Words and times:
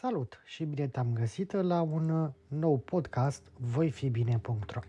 Salut 0.00 0.40
și 0.44 0.64
bine 0.64 0.86
te-am 0.86 1.12
găsit 1.12 1.52
la 1.52 1.80
un 1.82 2.32
nou 2.48 2.78
podcast 2.78 3.42
voifibine.ro 3.56 4.80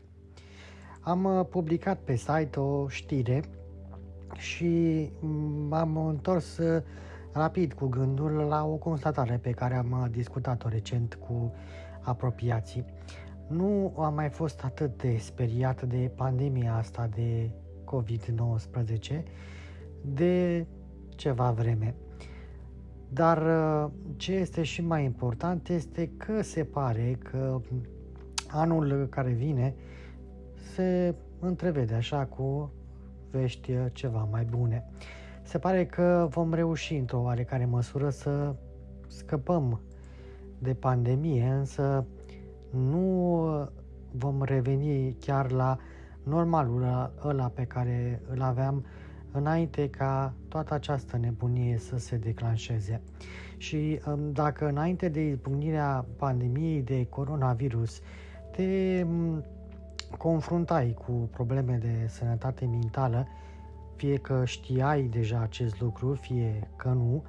Am 1.00 1.48
publicat 1.50 2.00
pe 2.00 2.16
site 2.16 2.60
o 2.60 2.88
știre 2.88 3.44
și 4.34 5.12
m-am 5.68 5.98
întors 6.08 6.60
rapid 7.34 7.74
cu 7.74 7.88
gândul 7.88 8.32
la 8.32 8.66
o 8.66 8.76
constatare 8.76 9.38
pe 9.38 9.52
care 9.52 9.76
am 9.76 10.08
discutat-o 10.12 10.68
recent 10.68 11.16
cu 11.16 11.54
apropiații. 12.02 12.86
Nu 13.48 13.94
am 13.98 14.14
mai 14.14 14.30
fost 14.30 14.64
atât 14.64 14.98
de 14.98 15.18
speriat 15.18 15.84
de 15.84 16.12
pandemia 16.16 16.76
asta 16.76 17.08
de 17.08 17.52
COVID-19 17.86 19.24
de 20.02 20.66
ceva 21.16 21.52
vreme. 21.52 21.96
Dar 23.10 23.38
uh, 23.38 23.92
ce 24.16 24.34
este 24.34 24.64
și 24.64 24.82
mai 24.82 25.04
important 25.04 25.70
este 25.70 26.12
că 26.18 26.42
se 26.42 26.64
pare 26.64 27.18
că 27.24 27.62
anul 28.48 29.08
care 29.10 29.32
vine 29.32 29.76
se 30.74 31.16
întrevede 31.40 31.94
așa 31.94 32.26
cu 32.26 32.72
vești 33.32 33.72
uh, 33.72 33.86
ceva 33.94 34.28
mai 34.32 34.44
bune. 34.44 34.86
Se 35.44 35.58
pare 35.58 35.86
că 35.86 36.28
vom 36.30 36.54
reuși 36.54 36.96
într-o 36.96 37.22
oarecare 37.22 37.66
măsură 37.66 38.10
să 38.10 38.56
scăpăm 39.08 39.82
de 40.60 40.74
pandemie, 40.74 41.48
însă 41.48 42.06
nu 42.70 43.70
vom 44.12 44.44
reveni 44.44 45.16
chiar 45.20 45.52
la 45.52 45.78
normalul 46.24 47.12
ăla 47.24 47.48
pe 47.48 47.64
care 47.64 48.22
îl 48.30 48.42
aveam 48.42 48.86
înainte 49.32 49.90
ca 49.90 50.34
toată 50.48 50.74
această 50.74 51.18
nebunie 51.18 51.78
să 51.78 51.98
se 51.98 52.18
declanșeze. 52.18 53.02
Și 53.58 54.00
um, 54.08 54.32
dacă 54.32 54.68
înainte 54.68 55.10
de 55.10 55.22
izbucnirea 55.22 56.06
pandemiei 56.18 56.82
de 56.82 57.06
coronavirus 57.10 58.02
te 58.52 59.02
um, 59.04 59.44
confruntai 60.18 60.96
cu 61.06 61.12
probleme 61.12 61.78
de 61.82 62.08
sănătate 62.08 62.66
mentală, 62.66 63.28
fie 63.96 64.18
că 64.18 64.46
știai 64.46 65.02
deja 65.02 65.40
acest 65.42 65.82
lucru, 65.82 66.14
fie 66.14 66.68
că 66.76 66.90
nu, 66.90 67.24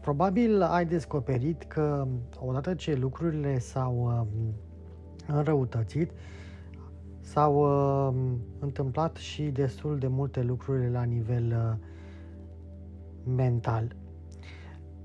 probabil 0.00 0.62
ai 0.62 0.86
descoperit 0.86 1.62
că 1.62 2.06
odată 2.38 2.74
ce 2.74 2.94
lucrurile 2.94 3.58
s-au 3.58 3.96
um, 4.02 4.54
înrăutățit, 5.26 6.10
S-au 7.20 7.54
uh, 8.08 8.14
întâmplat 8.58 9.16
și 9.16 9.42
destul 9.42 9.98
de 9.98 10.06
multe 10.06 10.42
lucruri 10.42 10.90
la 10.90 11.02
nivel 11.02 11.46
uh, 11.46 11.88
mental. 13.34 13.96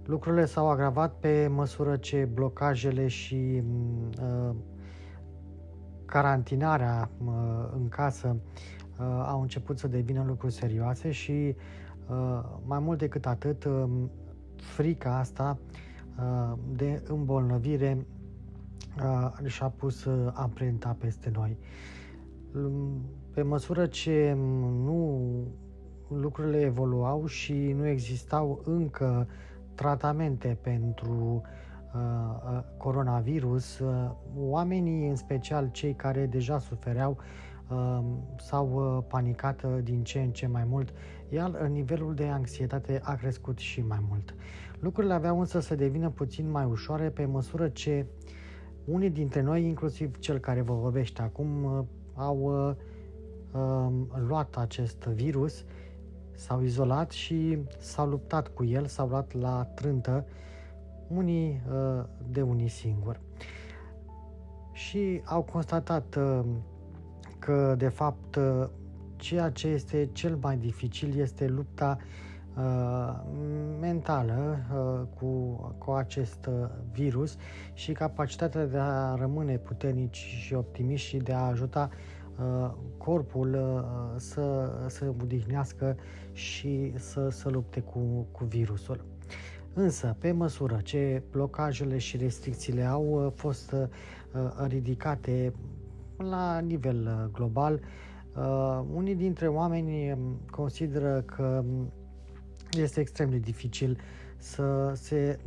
Lucrurile 0.06 0.46
s-au 0.46 0.70
agravat 0.70 1.14
pe 1.20 1.48
măsură 1.48 1.96
ce 1.96 2.30
blocajele 2.34 3.08
și 3.08 3.64
uh, 4.22 4.56
carantinarea 6.06 7.10
uh, 7.26 7.34
în 7.76 7.90
casă 7.90 8.36
uh, 9.00 9.26
au 9.28 9.42
început 9.42 9.80
să 9.80 9.88
devină 9.88 10.24
lucruri 10.28 10.54
serioase 10.54 11.12
și 11.12 11.56
uh, 12.10 12.44
mai 12.66 12.80
mult 12.80 13.00
decât 13.00 13.26
atât, 13.26 13.64
uh, 13.64 13.84
frica 14.56 15.18
asta 15.18 15.58
uh, 16.20 16.58
de 16.76 17.04
îmbolnăvire 17.08 18.06
uh, 19.04 19.48
și-a 19.50 19.70
pus 19.70 20.06
uh, 20.06 20.32
amprenta 20.34 20.96
peste 21.00 21.32
noi. 21.34 21.58
Uh, 21.60 21.96
pe 23.32 23.42
măsură 23.42 23.86
ce 23.86 24.34
nu 24.84 25.22
lucrurile 26.08 26.60
evoluau 26.62 27.26
și 27.26 27.54
nu 27.54 27.88
existau 27.88 28.62
încă 28.64 29.28
tratamente 29.76 30.58
pentru 30.62 31.42
uh, 31.42 32.00
uh, 32.02 32.64
coronavirus, 32.78 33.80
uh, 33.80 34.12
oamenii, 34.38 35.10
în 35.10 35.16
special 35.16 35.70
cei 35.72 35.94
care 35.94 36.26
deja 36.26 36.60
sufereau, 36.60 37.18
uh, 37.70 38.00
s-au 38.38 38.98
uh, 38.98 39.04
panicat 39.08 39.64
uh, 39.64 39.78
din 39.84 40.04
ce 40.04 40.20
în 40.20 40.32
ce 40.32 40.48
mai 40.48 40.64
mult, 40.68 40.94
iar 41.30 41.68
nivelul 41.68 42.14
de 42.14 42.26
anxietate 42.26 43.00
a 43.04 43.16
crescut 43.16 43.58
și 43.58 43.82
mai 43.82 44.00
mult. 44.10 44.36
Lucrurile 44.80 45.14
aveau 45.14 45.40
însă 45.40 45.60
să 45.60 45.76
devină 45.76 46.10
puțin 46.10 46.52
mai 46.52 46.66
ușoare 46.66 47.10
pe 47.10 47.26
măsură 47.26 47.68
ce 47.68 48.06
unii 48.86 49.10
dintre 49.10 49.42
noi, 49.42 49.66
inclusiv 49.66 50.18
cel 50.18 50.38
care 50.38 50.62
vă 50.62 50.74
vorbește 50.74 51.22
acum, 51.22 51.86
au 52.16 52.68
uh, 52.68 52.76
uh, 53.62 53.94
luat 54.28 54.58
acest 54.58 55.04
virus, 55.04 55.64
s-au 56.32 56.62
izolat 56.62 57.12
și 57.12 57.58
s-au 57.80 58.08
luptat 58.08 58.48
cu 58.48 58.64
el, 58.64 58.86
s-au 58.86 59.08
luat 59.08 59.34
la 59.34 59.64
trântă 59.76 60.26
unii 61.08 61.62
uh, 61.72 62.04
de 62.32 62.42
unii 62.42 62.68
singuri. 62.68 63.20
Și 64.72 65.22
au 65.26 65.42
constatat 65.42 66.16
uh, 66.16 66.40
că, 67.40 67.76
de 67.78 67.88
fapt, 67.88 68.36
uh, 68.36 68.68
ceea 69.16 69.50
ce 69.50 69.68
este 69.68 70.10
cel 70.12 70.38
mai 70.42 70.58
dificil 70.58 71.20
este 71.20 71.48
lupta 71.48 71.98
uh, 72.00 72.25
mentală 73.80 74.58
uh, 74.74 75.08
cu, 75.20 75.28
cu 75.78 75.92
acest 75.92 76.46
uh, 76.46 76.70
virus 76.92 77.38
și 77.74 77.92
capacitatea 77.92 78.66
de 78.66 78.78
a 78.78 79.16
rămâne 79.16 79.58
puternici 79.58 80.16
și 80.16 80.54
optimiști 80.54 81.08
și 81.08 81.18
de 81.18 81.34
a 81.34 81.40
ajuta 81.40 81.90
uh, 82.40 82.72
corpul 82.98 83.54
uh, 83.54 83.84
să 84.16 84.72
se 84.88 85.14
odihnească 85.22 85.96
și 86.32 86.94
să, 86.98 87.30
să 87.30 87.50
lupte 87.50 87.80
cu, 87.80 88.28
cu 88.32 88.44
virusul. 88.44 89.06
Însă, 89.74 90.16
pe 90.20 90.32
măsură 90.32 90.80
ce 90.84 91.24
blocajele 91.32 91.98
și 91.98 92.18
restricțiile 92.18 92.84
au 92.84 93.26
uh, 93.26 93.32
fost 93.36 93.72
uh, 93.72 93.88
ridicate 94.68 95.54
la 96.18 96.60
nivel 96.60 97.06
uh, 97.06 97.32
global, 97.32 97.80
uh, 98.36 98.84
unii 98.94 99.16
dintre 99.16 99.48
oameni 99.48 100.18
consideră 100.52 101.22
că 101.22 101.64
este 102.82 103.00
extrem 103.00 103.30
de 103.30 103.38
dificil 103.38 103.98
să 104.38 104.92
se 104.96 105.40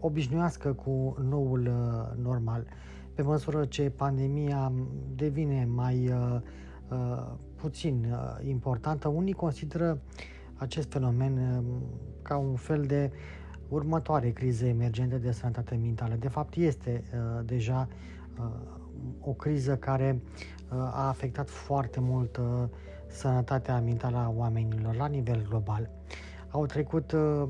obișnuiască 0.00 0.72
cu 0.72 1.16
noul 1.28 1.66
uh, 1.66 2.22
normal. 2.22 2.66
Pe 3.14 3.22
măsură 3.22 3.64
ce 3.64 3.90
pandemia 3.90 4.72
devine 5.14 5.64
mai 5.64 6.08
uh, 6.08 6.40
uh, 6.88 7.32
puțin 7.56 8.14
importantă, 8.46 9.08
unii 9.08 9.32
consideră 9.32 10.00
acest 10.54 10.90
fenomen 10.90 11.64
ca 12.22 12.36
un 12.36 12.54
fel 12.54 12.82
de 12.82 13.10
următoare 13.68 14.30
crize 14.30 14.68
emergente 14.68 15.18
de 15.18 15.32
sănătate 15.32 15.74
mentală. 15.74 16.14
De 16.14 16.28
fapt, 16.28 16.54
este 16.54 17.02
deja 17.44 17.88
o 19.20 19.32
criză 19.32 19.76
care 19.76 20.22
a 20.68 21.08
afectat 21.08 21.50
foarte 21.50 22.00
mult 22.00 22.40
sănătatea 23.06 23.80
mentală 23.80 24.16
a 24.16 24.32
oamenilor 24.36 24.94
la 24.94 25.06
nivel 25.06 25.46
global. 25.48 25.90
Au 26.52 26.66
trecut 26.66 27.12
uh, 27.12 27.48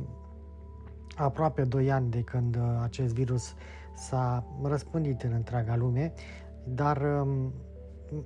aproape 1.16 1.64
2 1.64 1.90
ani 1.90 2.10
de 2.10 2.20
când 2.20 2.56
uh, 2.56 2.62
acest 2.82 3.14
virus 3.14 3.54
s-a 3.94 4.44
răspândit 4.62 5.22
în 5.22 5.32
întreaga 5.32 5.76
lume, 5.76 6.12
dar 6.64 7.02
um, 7.20 7.52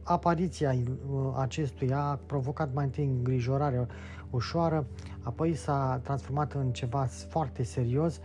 apariția 0.02 0.70
uh, 0.70 1.34
acestuia 1.36 2.00
a 2.00 2.18
provocat 2.26 2.74
mai 2.74 2.84
întâi 2.84 3.04
îngrijorare 3.04 3.86
ușoară, 4.30 4.86
apoi 5.22 5.54
s-a 5.54 6.00
transformat 6.02 6.52
în 6.52 6.72
ceva 6.72 7.04
foarte 7.28 7.62
serios 7.62 8.20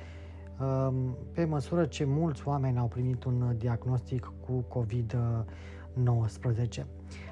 um, 0.59 1.17
pe 1.33 1.45
măsură 1.45 1.85
ce 1.85 2.05
mulți 2.05 2.47
oameni 2.47 2.77
au 2.77 2.87
primit 2.87 3.23
un 3.23 3.55
diagnostic 3.57 4.31
cu 4.45 4.65
COVID-19. 4.79 5.45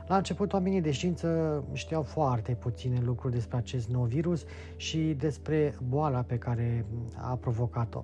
La 0.07 0.15
început, 0.17 0.53
oamenii 0.53 0.81
de 0.81 0.91
știință 0.91 1.63
știau 1.73 2.01
foarte 2.01 2.51
puține 2.51 3.01
lucruri 3.05 3.33
despre 3.33 3.57
acest 3.57 3.89
nou 3.89 4.03
virus 4.03 4.43
și 4.75 5.15
despre 5.17 5.75
boala 5.87 6.21
pe 6.21 6.37
care 6.37 6.85
a 7.15 7.35
provocat-o. 7.35 8.03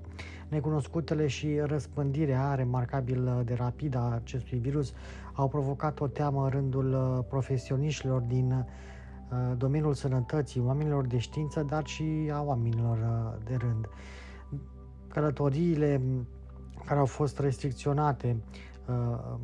Necunoscutele 0.50 1.28
și 1.28 1.60
răspândirea 1.60 2.56
remarcabil 2.56 3.42
de 3.46 3.54
rapidă 3.54 3.98
a 3.98 4.14
acestui 4.14 4.58
virus 4.58 4.94
au 5.34 5.48
provocat 5.48 6.00
o 6.00 6.08
teamă 6.08 6.44
în 6.44 6.50
rândul 6.50 7.26
profesioniștilor 7.30 8.22
din 8.22 8.52
uh, 8.52 9.58
domeniul 9.58 9.94
sănătății, 9.94 10.62
oamenilor 10.62 11.06
de 11.08 11.18
știință, 11.18 11.66
dar 11.70 11.86
și 11.86 12.32
a 12.34 12.42
oamenilor 12.42 12.98
uh, 12.98 13.46
de 13.46 13.56
rând. 13.56 13.86
Călătoriile 15.08 16.02
care 16.86 17.00
au 17.00 17.06
fost 17.06 17.40
restricționate, 17.40 18.38
uh, 18.88 19.36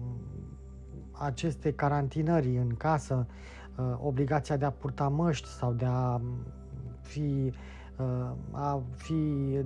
aceste 1.22 1.72
carantinări 1.74 2.58
în 2.58 2.76
casă, 2.78 3.28
uh, 3.76 3.86
obligația 4.04 4.58
de 4.58 4.66
a 4.66 4.72
purta 4.72 5.08
măști 5.08 5.48
sau 5.48 5.74
de 5.74 5.86
a 5.88 6.22
fi, 7.02 7.54
uh, 7.98 8.30
a 8.52 8.82
fi 8.96 9.14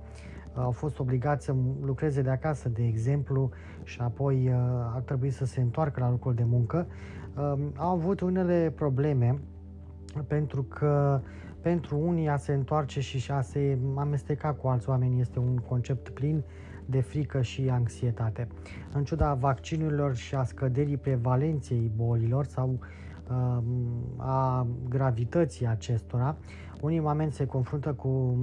au 0.53 0.71
fost 0.71 0.99
obligați 0.99 1.45
să 1.45 1.55
lucreze 1.81 2.21
de 2.21 2.29
acasă, 2.29 2.69
de 2.69 2.83
exemplu, 2.83 3.49
și 3.83 4.01
apoi 4.01 4.51
ar 4.93 5.01
trebui 5.01 5.29
să 5.29 5.45
se 5.45 5.61
întoarcă 5.61 5.99
la 5.99 6.09
locul 6.09 6.33
de 6.33 6.43
muncă, 6.43 6.87
au 7.75 7.91
avut 7.91 8.19
unele 8.19 8.73
probleme 8.75 9.39
pentru 10.27 10.63
că 10.63 11.21
pentru 11.61 11.97
unii 11.97 12.27
a 12.27 12.37
se 12.37 12.53
întoarce 12.53 12.99
și 12.99 13.31
a 13.31 13.41
se 13.41 13.77
amesteca 13.95 14.53
cu 14.53 14.67
alți 14.67 14.89
oameni 14.89 15.19
este 15.19 15.39
un 15.39 15.57
concept 15.57 16.09
plin 16.09 16.43
de 16.85 17.01
frică 17.01 17.41
și 17.41 17.69
anxietate. 17.69 18.47
În 18.93 19.03
ciuda 19.03 19.33
vaccinurilor 19.33 20.15
și 20.15 20.35
a 20.35 20.43
scăderii 20.43 20.97
prevalenței 20.97 21.91
bolilor 21.95 22.45
sau 22.45 22.79
a 24.17 24.67
gravității 24.89 25.67
acestora, 25.67 26.37
unii 26.81 26.99
oameni 26.99 27.31
se 27.31 27.45
confruntă 27.45 27.93
cu 27.93 28.37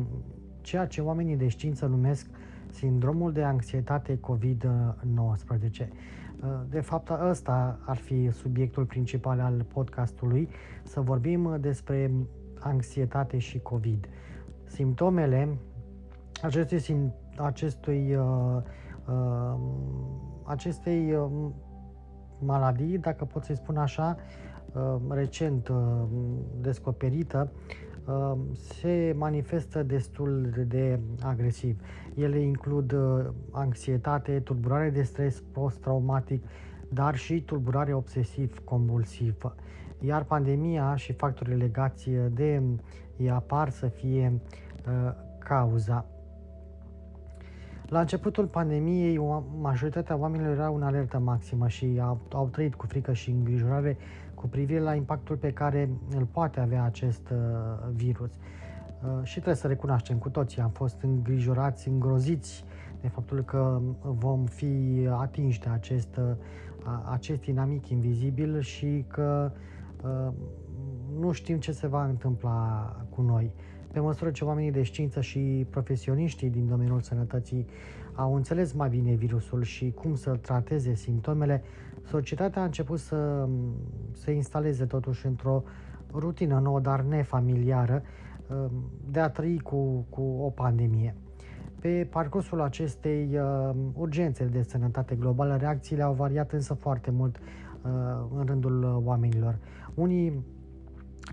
ceea 0.61 0.87
ce 0.87 1.01
oamenii 1.01 1.37
de 1.37 1.49
știință 1.49 1.87
numesc 1.87 2.27
sindromul 2.71 3.33
de 3.33 3.43
anxietate 3.43 4.19
COVID-19. 4.21 5.89
De 6.69 6.81
fapt, 6.81 7.11
ăsta 7.29 7.79
ar 7.85 7.97
fi 7.97 8.31
subiectul 8.31 8.85
principal 8.85 9.41
al 9.41 9.65
podcastului, 9.73 10.49
să 10.83 11.01
vorbim 11.01 11.57
despre 11.61 12.13
anxietate 12.59 13.39
și 13.39 13.59
COVID. 13.59 14.09
Simptomele 14.65 15.59
acestui, 16.43 17.13
acestui, 17.37 18.15
uh, 18.15 18.63
uh, 19.09 19.59
acestei 20.45 21.15
uh, 21.15 21.31
maladii, 22.39 22.99
dacă 22.99 23.25
pot 23.25 23.45
să-i 23.45 23.57
spun 23.57 23.77
așa, 23.77 24.17
recent 25.09 25.71
descoperită, 26.61 27.53
se 28.55 29.15
manifestă 29.17 29.83
destul 29.83 30.51
de 30.69 31.01
agresiv. 31.23 31.81
Ele 32.15 32.39
includ 32.39 32.93
uh, 32.93 33.25
anxietate, 33.51 34.41
tulburare 34.41 34.91
de 34.91 35.03
stres 35.03 35.43
post-traumatic, 35.53 36.45
dar 36.89 37.17
și 37.17 37.41
tulburare 37.41 37.95
obsesiv-compulsivă. 37.95 39.55
Iar 40.01 40.25
pandemia 40.25 40.97
și 40.97 41.13
factorii 41.13 41.57
legați 41.57 42.11
de 42.31 42.63
ea 43.17 43.39
par 43.39 43.71
să 43.71 43.87
fie 43.87 44.41
uh, 44.87 45.13
cauza. 45.39 46.07
La 47.89 48.01
începutul 48.01 48.47
pandemiei, 48.47 49.19
majoritatea 49.61 50.17
oamenilor 50.17 50.53
erau 50.53 50.77
în 50.77 50.83
alertă 50.83 51.19
maximă 51.19 51.69
și 51.69 51.99
au, 52.01 52.21
au 52.33 52.49
trăit 52.49 52.75
cu 52.75 52.87
frică 52.87 53.13
și 53.13 53.31
îngrijorare 53.31 53.97
cu 54.37 54.49
privire 54.49 54.81
la 54.81 54.95
impactul 54.95 55.37
pe 55.37 55.53
care 55.53 55.91
îl 56.17 56.25
poate 56.25 56.61
avea 56.61 56.85
acest 56.85 57.31
uh, 57.31 57.89
virus. 57.95 58.31
Uh, 58.31 59.23
și 59.23 59.33
trebuie 59.33 59.55
să 59.55 59.67
recunoaștem 59.67 60.17
cu 60.19 60.29
toții, 60.29 60.63
am 60.63 60.71
fost 60.71 61.01
îngrijorați, 61.03 61.89
îngroziți 61.89 62.65
de 63.01 63.09
faptul 63.09 63.43
că 63.43 63.81
vom 64.03 64.45
fi 64.45 65.07
atinși 65.11 65.61
de 65.61 65.69
acest, 65.69 66.17
uh, 66.17 66.35
acest 67.11 67.41
dinamic 67.41 67.89
invizibil 67.89 68.61
și 68.61 69.05
că 69.09 69.53
nu 71.19 71.33
știm 71.33 71.59
ce 71.59 71.73
se 71.73 71.87
va 71.87 72.05
întâmpla 72.05 72.91
cu 73.11 73.23
noi. 73.23 73.53
Pe 73.93 74.01
măsură 74.01 74.31
ce 74.31 74.45
oamenii 74.45 74.71
de 74.71 74.83
știință 74.83 75.21
și 75.21 75.67
profesioniștii 75.71 76.51
din 76.51 76.67
domeniul 76.67 77.01
sănătății 77.01 77.67
au 78.17 78.35
înțeles 78.35 78.73
mai 78.73 78.89
bine 78.89 79.15
virusul 79.15 79.63
și 79.63 79.91
cum 79.91 80.15
să 80.15 80.31
trateze 80.31 80.95
simptomele, 80.95 81.63
societatea 82.03 82.63
a 82.63 82.65
început 82.65 82.99
să 82.99 83.49
se 84.13 84.31
instaleze 84.33 84.85
totuși 84.85 85.27
într-o 85.27 85.63
rutină 86.13 86.59
nouă, 86.59 86.81
dar 86.81 87.01
nefamiliară, 87.01 88.03
um, 88.51 88.71
de 89.11 89.21
a 89.21 89.29
trăi 89.29 89.59
cu, 89.59 90.07
cu 90.09 90.23
o 90.23 90.51
pandemie. 90.51 91.15
Pe 91.81 92.09
parcursul 92.11 92.61
acestei 92.61 93.39
uh, 93.39 93.71
urgențe 93.93 94.45
de 94.45 94.63
sănătate 94.63 95.15
globală, 95.15 95.57
reacțiile 95.57 96.03
au 96.03 96.13
variat 96.13 96.53
însă 96.53 96.75
foarte 96.75 97.11
mult 97.11 97.37
uh, 97.37 97.91
în 98.39 98.45
rândul 98.47 99.03
oamenilor. 99.05 99.59
Unii 99.95 100.45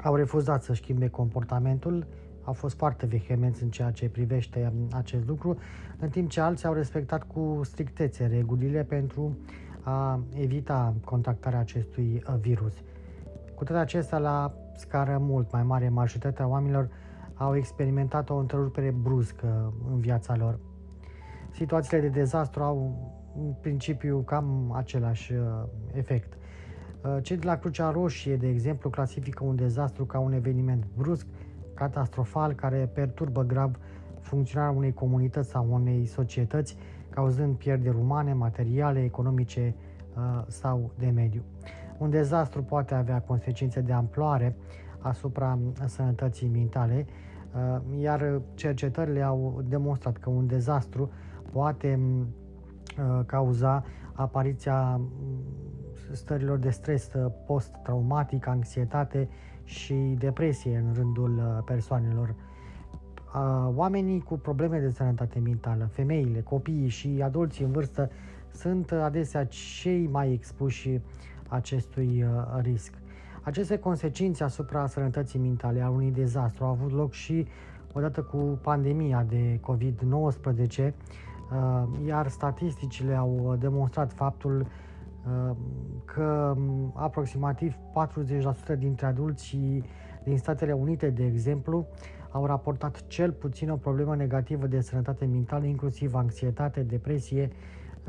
au 0.03 0.15
refuzat 0.15 0.63
să 0.63 0.73
schimbe 0.73 1.07
comportamentul, 1.07 2.05
au 2.43 2.53
fost 2.53 2.77
foarte 2.77 3.05
vehemenți 3.05 3.63
în 3.63 3.69
ceea 3.69 3.91
ce 3.91 4.09
privește 4.09 4.71
um, 4.73 4.87
acest 4.91 5.27
lucru, 5.27 5.57
în 5.99 6.09
timp 6.09 6.29
ce 6.29 6.41
alții 6.41 6.67
au 6.67 6.73
respectat 6.73 7.23
cu 7.23 7.59
strictețe 7.63 8.25
regulile 8.25 8.83
pentru 8.83 9.37
a 9.81 10.19
evita 10.33 10.93
contactarea 11.05 11.59
acestui 11.59 12.23
uh, 12.27 12.35
virus. 12.39 12.73
Cu 13.55 13.63
toate 13.63 13.81
acestea, 13.81 14.17
la 14.17 14.53
scară 14.75 15.17
mult 15.17 15.51
mai 15.51 15.63
mare, 15.63 15.89
majoritatea 15.89 16.47
oamenilor 16.47 16.89
au 17.33 17.55
experimentat 17.55 18.29
o 18.29 18.35
întrerupere 18.35 18.91
bruscă 19.01 19.73
în 19.91 19.99
viața 19.99 20.35
lor. 20.35 20.59
Situațiile 21.51 22.01
de 22.01 22.07
dezastru 22.07 22.63
au 22.63 23.11
în 23.37 23.53
principiu 23.61 24.19
cam 24.25 24.73
același 24.75 25.33
uh, 25.33 25.39
efect. 25.93 26.33
Uh, 27.03 27.17
cei 27.21 27.37
de 27.37 27.45
la 27.45 27.57
Crucea 27.57 27.91
Roșie, 27.91 28.35
de 28.35 28.47
exemplu, 28.47 28.89
clasifică 28.89 29.43
un 29.43 29.55
dezastru 29.55 30.05
ca 30.05 30.19
un 30.19 30.33
eveniment 30.33 30.85
brusc, 30.97 31.25
catastrofal, 31.73 32.53
care 32.53 32.89
perturbă 32.93 33.43
grav 33.43 33.79
funcționarea 34.19 34.77
unei 34.77 34.93
comunități 34.93 35.49
sau 35.49 35.67
unei 35.69 36.05
societăți, 36.05 36.77
cauzând 37.09 37.55
pierderi 37.55 37.97
umane, 37.97 38.33
materiale, 38.33 39.03
economice 39.03 39.75
uh, 40.15 40.43
sau 40.47 40.91
de 40.97 41.05
mediu. 41.05 41.43
Un 41.97 42.09
dezastru 42.09 42.63
poate 42.63 42.93
avea 42.93 43.21
consecințe 43.21 43.81
de 43.81 43.93
amploare 43.93 44.55
asupra 44.99 45.59
sănătății 45.85 46.47
mentale, 46.47 47.05
uh, 47.55 48.01
iar 48.01 48.41
cercetările 48.53 49.21
au 49.21 49.61
demonstrat 49.67 50.17
că 50.17 50.29
un 50.29 50.47
dezastru 50.47 51.11
poate 51.51 51.99
uh, 51.99 53.25
cauza 53.25 53.83
apariția 54.13 55.01
stărilor 56.11 56.57
de 56.57 56.69
stres 56.69 57.09
post-traumatic, 57.45 58.47
anxietate 58.47 59.29
și 59.63 59.93
depresie 60.17 60.83
în 60.87 60.93
rândul 60.93 61.63
persoanelor 61.65 62.35
oamenii 63.75 64.21
cu 64.21 64.37
probleme 64.37 64.79
de 64.79 64.89
sănătate 64.89 65.39
mentală, 65.39 65.89
femeile, 65.91 66.41
copiii 66.41 66.87
și 66.87 67.21
adulții 67.23 67.65
în 67.65 67.71
vârstă 67.71 68.09
sunt 68.51 68.91
adesea 68.91 69.45
cei 69.45 70.07
mai 70.07 70.31
expuși 70.31 70.99
acestui 71.47 72.23
uh, 72.23 72.61
risc. 72.61 72.93
Aceste 73.41 73.77
consecințe 73.77 74.43
asupra 74.43 74.87
sănătății 74.87 75.39
mentale 75.39 75.81
a 75.81 75.89
unui 75.89 76.11
dezastru 76.11 76.63
au 76.63 76.69
avut 76.69 76.91
loc 76.91 77.11
și 77.11 77.47
odată 77.93 78.21
cu 78.21 78.59
pandemia 78.61 79.25
de 79.29 79.59
COVID-19, 79.59 80.77
uh, 80.77 80.93
iar 82.07 82.27
statisticile 82.27 83.13
au 83.13 83.55
demonstrat 83.59 84.13
faptul 84.13 84.59
uh, 84.59 84.67
că 86.05 86.55
aproximativ 86.93 87.75
40% 88.75 88.77
dintre 88.77 89.05
adulții 89.05 89.83
din 90.23 90.37
Statele 90.37 90.71
Unite, 90.71 91.09
de 91.09 91.25
exemplu, 91.25 91.87
au 92.31 92.45
raportat 92.45 93.07
cel 93.07 93.31
puțin 93.31 93.69
o 93.69 93.75
problemă 93.75 94.15
negativă 94.15 94.67
de 94.67 94.81
sănătate 94.81 95.25
mentală, 95.25 95.65
inclusiv 95.65 96.15
anxietate, 96.15 96.81
depresie, 96.81 97.49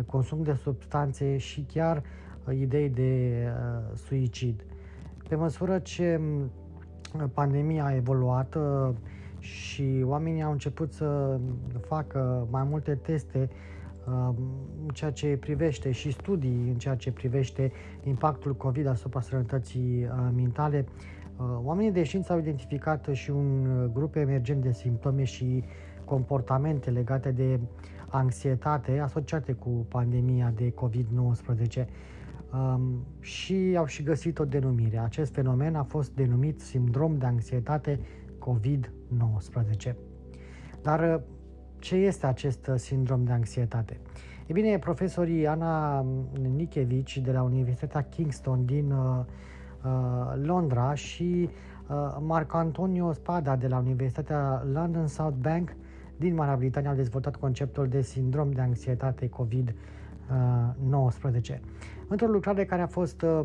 consum 0.07 0.43
de 0.43 0.53
substanțe 0.53 1.37
și 1.37 1.67
chiar 1.73 2.03
uh, 2.45 2.57
idei 2.57 2.89
de 2.89 3.45
uh, 3.47 3.97
suicid. 3.97 4.65
Pe 5.29 5.35
măsură 5.35 5.79
ce 5.79 6.21
mm, 6.21 6.51
pandemia 7.35 7.85
a 7.85 7.95
evoluat 7.95 8.55
uh, 8.55 8.95
și 9.39 10.03
oamenii 10.05 10.43
au 10.43 10.53
început 10.53 10.93
să 10.93 11.39
facă 11.81 12.47
mai 12.51 12.65
multe 12.65 12.95
teste 12.95 13.51
în 14.07 14.89
ceea 14.93 15.11
ce 15.11 15.37
privește 15.41 15.91
și 15.91 16.11
studii 16.11 16.69
în 16.69 16.79
ceea 16.79 16.95
ce 16.95 17.13
privește 17.13 17.73
impactul 18.03 18.55
COVID 18.57 18.87
asupra 18.87 19.21
sănătății 19.21 20.09
mentale, 20.35 20.85
Uh, 21.37 21.59
oamenii 21.63 21.93
de 21.93 22.03
știință 22.03 22.33
au 22.33 22.39
identificat 22.39 23.09
și 23.13 23.31
un 23.31 23.67
uh, 23.67 23.91
grup 23.93 24.17
emergent 24.17 24.63
de 24.63 24.73
simptome 24.73 25.25
și 25.25 25.65
comportamente 26.05 26.91
legate 26.91 27.31
de 27.31 27.61
anxietate 28.09 28.99
asociate 28.99 29.53
cu 29.53 29.69
pandemia 29.69 30.53
de 30.55 30.73
COVID-19 30.73 31.85
um, 32.53 33.07
și 33.21 33.75
au 33.77 33.87
și 33.87 34.03
găsit 34.03 34.39
o 34.39 34.45
denumire. 34.45 34.99
Acest 34.99 35.35
fenomen 35.35 35.75
a 35.75 35.83
fost 35.83 36.15
denumit 36.15 36.61
sindrom 36.61 37.19
de 37.19 37.27
anxietate 37.27 38.01
COVID-19. 38.39 39.95
Dar 40.83 41.15
uh, 41.15 41.23
ce 41.85 41.95
este 41.95 42.27
acest 42.27 42.71
sindrom 42.75 43.25
de 43.25 43.33
anxietate? 43.33 44.01
E 44.47 44.53
bine, 44.53 44.79
profesorii 44.79 45.47
Ana 45.47 46.05
Nichevici 46.57 47.19
de 47.19 47.33
la 47.33 47.43
Universitatea 47.43 48.09
Kingston 48.09 48.65
din 48.65 48.91
uh, 48.91 49.25
Uh, 49.85 49.91
Londra 50.43 50.95
și 50.95 51.49
uh, 51.89 52.17
Marco 52.21 52.57
Antonio 52.57 53.13
Spada 53.13 53.57
de 53.57 53.69
la 53.69 53.79
Universitatea 53.79 54.67
London 54.73 55.07
South 55.07 55.37
Bank 55.41 55.77
din 56.17 56.35
Marea 56.35 56.57
Britanie 56.57 56.89
au 56.89 56.95
dezvoltat 56.95 57.37
conceptul 57.37 57.89
de 57.89 58.01
sindrom 58.01 58.51
de 58.51 58.61
anxietate 58.61 59.29
COVID-19. 59.29 59.73
Într-o 62.09 62.27
lucrare 62.27 62.65
care 62.65 62.83
a 62.83 62.87
fost 62.87 63.23
uh, 63.23 63.41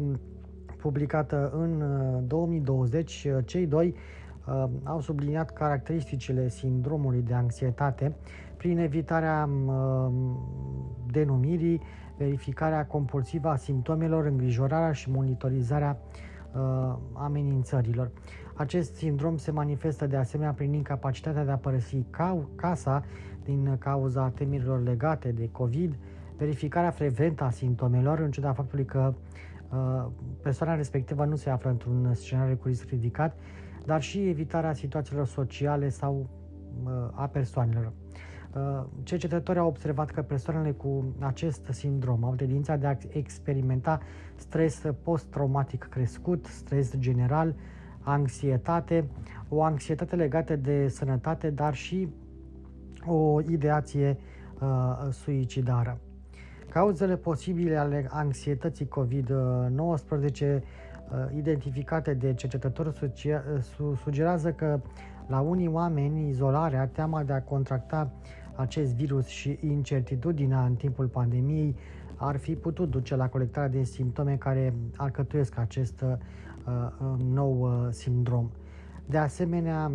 publicată 0.77 1.51
în 1.53 1.83
2020, 2.27 3.27
cei 3.45 3.65
doi 3.65 3.95
au 4.83 5.01
subliniat 5.01 5.53
caracteristicile 5.53 6.49
sindromului 6.49 7.21
de 7.21 7.33
anxietate 7.33 8.15
prin 8.57 8.77
evitarea 8.77 9.49
denumirii, 11.11 11.81
verificarea 12.17 12.85
compulsivă 12.85 13.49
a 13.49 13.55
simptomelor, 13.55 14.25
îngrijorarea 14.25 14.91
și 14.91 15.11
monitorizarea 15.11 15.97
uh, 16.53 16.95
amenințărilor. 17.13 18.11
Acest 18.53 18.95
sindrom 18.95 19.37
se 19.37 19.51
manifestă 19.51 20.07
de 20.07 20.15
asemenea 20.15 20.53
prin 20.53 20.73
incapacitatea 20.73 21.45
de 21.45 21.51
a 21.51 21.57
părăsi 21.57 22.05
ca- 22.09 22.47
casa 22.55 23.03
din 23.43 23.75
cauza 23.77 24.29
temerilor 24.29 24.83
legate 24.83 25.31
de 25.31 25.49
COVID, 25.51 25.95
verificarea 26.37 26.91
frecventă 26.91 27.43
a 27.43 27.49
simptomelor, 27.49 28.19
în 28.19 28.31
ciuda 28.31 28.53
faptului 28.53 28.85
că 28.85 29.13
uh, 29.69 30.05
persoana 30.41 30.75
respectivă 30.75 31.25
nu 31.25 31.35
se 31.35 31.49
află 31.49 31.69
într-un 31.69 32.13
scenariu 32.13 32.55
cu 32.55 32.67
risc 32.67 32.89
ridicat, 32.89 33.35
dar 33.85 34.01
și 34.01 34.29
evitarea 34.29 34.73
situațiilor 34.73 35.25
sociale 35.25 35.89
sau 35.89 36.29
uh, 36.83 36.91
a 37.11 37.27
persoanelor. 37.27 37.91
Uh, 38.55 38.85
cercetătorii 39.03 39.61
au 39.61 39.67
observat 39.67 40.11
că 40.11 40.21
persoanele 40.21 40.71
cu 40.71 41.15
acest 41.19 41.67
sindrom 41.71 42.23
au 42.23 42.35
tendința 42.35 42.75
de 42.75 42.87
a 42.87 42.97
experimenta 43.09 43.99
stres 44.35 44.83
post-traumatic 45.03 45.87
crescut, 45.89 46.45
stres 46.45 46.97
general, 46.97 47.55
anxietate, 47.99 49.09
o 49.49 49.63
anxietate 49.63 50.15
legată 50.15 50.55
de 50.55 50.87
sănătate, 50.87 51.49
dar 51.49 51.73
și 51.73 52.07
o 53.05 53.41
ideație 53.41 54.17
uh, 54.61 55.11
suicidară. 55.11 55.99
Cauzele 56.69 57.15
posibile 57.15 57.77
ale 57.77 58.07
anxietății 58.09 58.87
COVID-19 58.87 60.41
uh, 60.41 60.61
identificate 61.35 62.13
de 62.13 62.33
cercetători 62.33 63.11
sugerează 64.03 64.51
că 64.51 64.79
la 65.27 65.39
unii 65.39 65.67
oameni 65.67 66.29
izolarea, 66.29 66.87
teama 66.87 67.23
de 67.23 67.33
a 67.33 67.41
contracta 67.41 68.11
acest 68.55 68.93
virus 68.93 69.25
și 69.25 69.59
incertitudinea 69.61 70.65
în 70.65 70.75
timpul 70.75 71.07
pandemiei 71.07 71.75
ar 72.15 72.37
fi 72.37 72.55
putut 72.55 72.89
duce 72.89 73.15
la 73.15 73.29
colectarea 73.29 73.69
de 73.69 73.83
simptome 73.83 74.35
care 74.35 74.73
alcătuiesc 74.95 75.57
acest 75.57 76.01
uh, 76.01 76.13
uh, 76.67 77.19
nou 77.33 77.61
uh, 77.61 77.87
sindrom. 77.91 78.49
De 79.05 79.17
asemenea, 79.17 79.91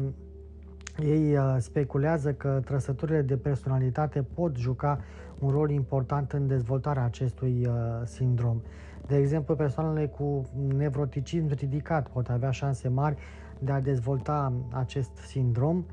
ei 1.03 1.37
uh, 1.37 1.57
speculează 1.59 2.33
că 2.33 2.61
trăsăturile 2.65 3.23
de 3.23 3.37
personalitate 3.37 4.23
pot 4.23 4.57
juca 4.57 5.01
un 5.39 5.51
rol 5.51 5.71
important 5.71 6.33
în 6.33 6.47
dezvoltarea 6.47 7.05
acestui 7.05 7.67
uh, 7.67 7.75
sindrom. 8.05 8.61
De 9.07 9.17
exemplu, 9.17 9.55
persoanele 9.55 10.07
cu 10.07 10.43
nevroticism 10.77 11.55
ridicat 11.55 12.09
pot 12.09 12.29
avea 12.29 12.51
șanse 12.51 12.89
mari 12.89 13.17
de 13.59 13.73
a 13.73 13.81
dezvolta 13.81 14.53
acest 14.73 15.17
sindrom, 15.17 15.85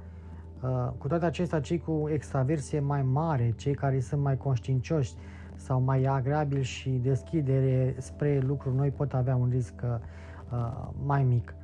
Uh, 0.61 0.87
cu 0.97 1.07
toate 1.07 1.25
acestea, 1.25 1.59
cei 1.59 1.79
cu 1.79 2.09
extraversie 2.11 2.79
mai 2.79 3.01
mare, 3.01 3.53
cei 3.57 3.73
care 3.73 3.99
sunt 3.99 4.21
mai 4.21 4.37
conștiincioși 4.37 5.13
sau 5.55 5.81
mai 5.81 6.03
agreabili 6.03 6.63
și 6.63 6.89
deschidere 6.89 7.95
spre 7.97 8.39
lucruri 8.39 8.75
noi 8.75 8.89
pot 8.89 9.13
avea 9.13 9.35
un 9.35 9.49
risc 9.49 9.73
uh, 9.83 10.87
mai 11.05 11.23
mic. 11.23 11.55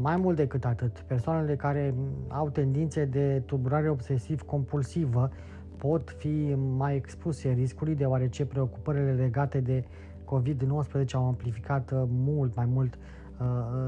Mai 0.00 0.16
mult 0.16 0.36
decât 0.36 0.64
atât, 0.64 0.98
persoanele 1.06 1.56
care 1.56 1.94
au 2.28 2.50
tendințe 2.50 3.04
de 3.04 3.42
tulburare 3.46 3.88
obsesiv-compulsivă 3.90 5.30
pot 5.76 6.14
fi 6.18 6.54
mai 6.76 6.96
expuse 6.96 7.48
riscului, 7.48 7.94
deoarece 7.94 8.46
preocupările 8.46 9.12
legate 9.12 9.60
de 9.60 9.84
COVID-19 10.34 11.12
au 11.12 11.26
amplificat 11.26 11.90
uh, 11.90 12.02
mult 12.08 12.54
mai 12.56 12.66
mult 12.66 12.98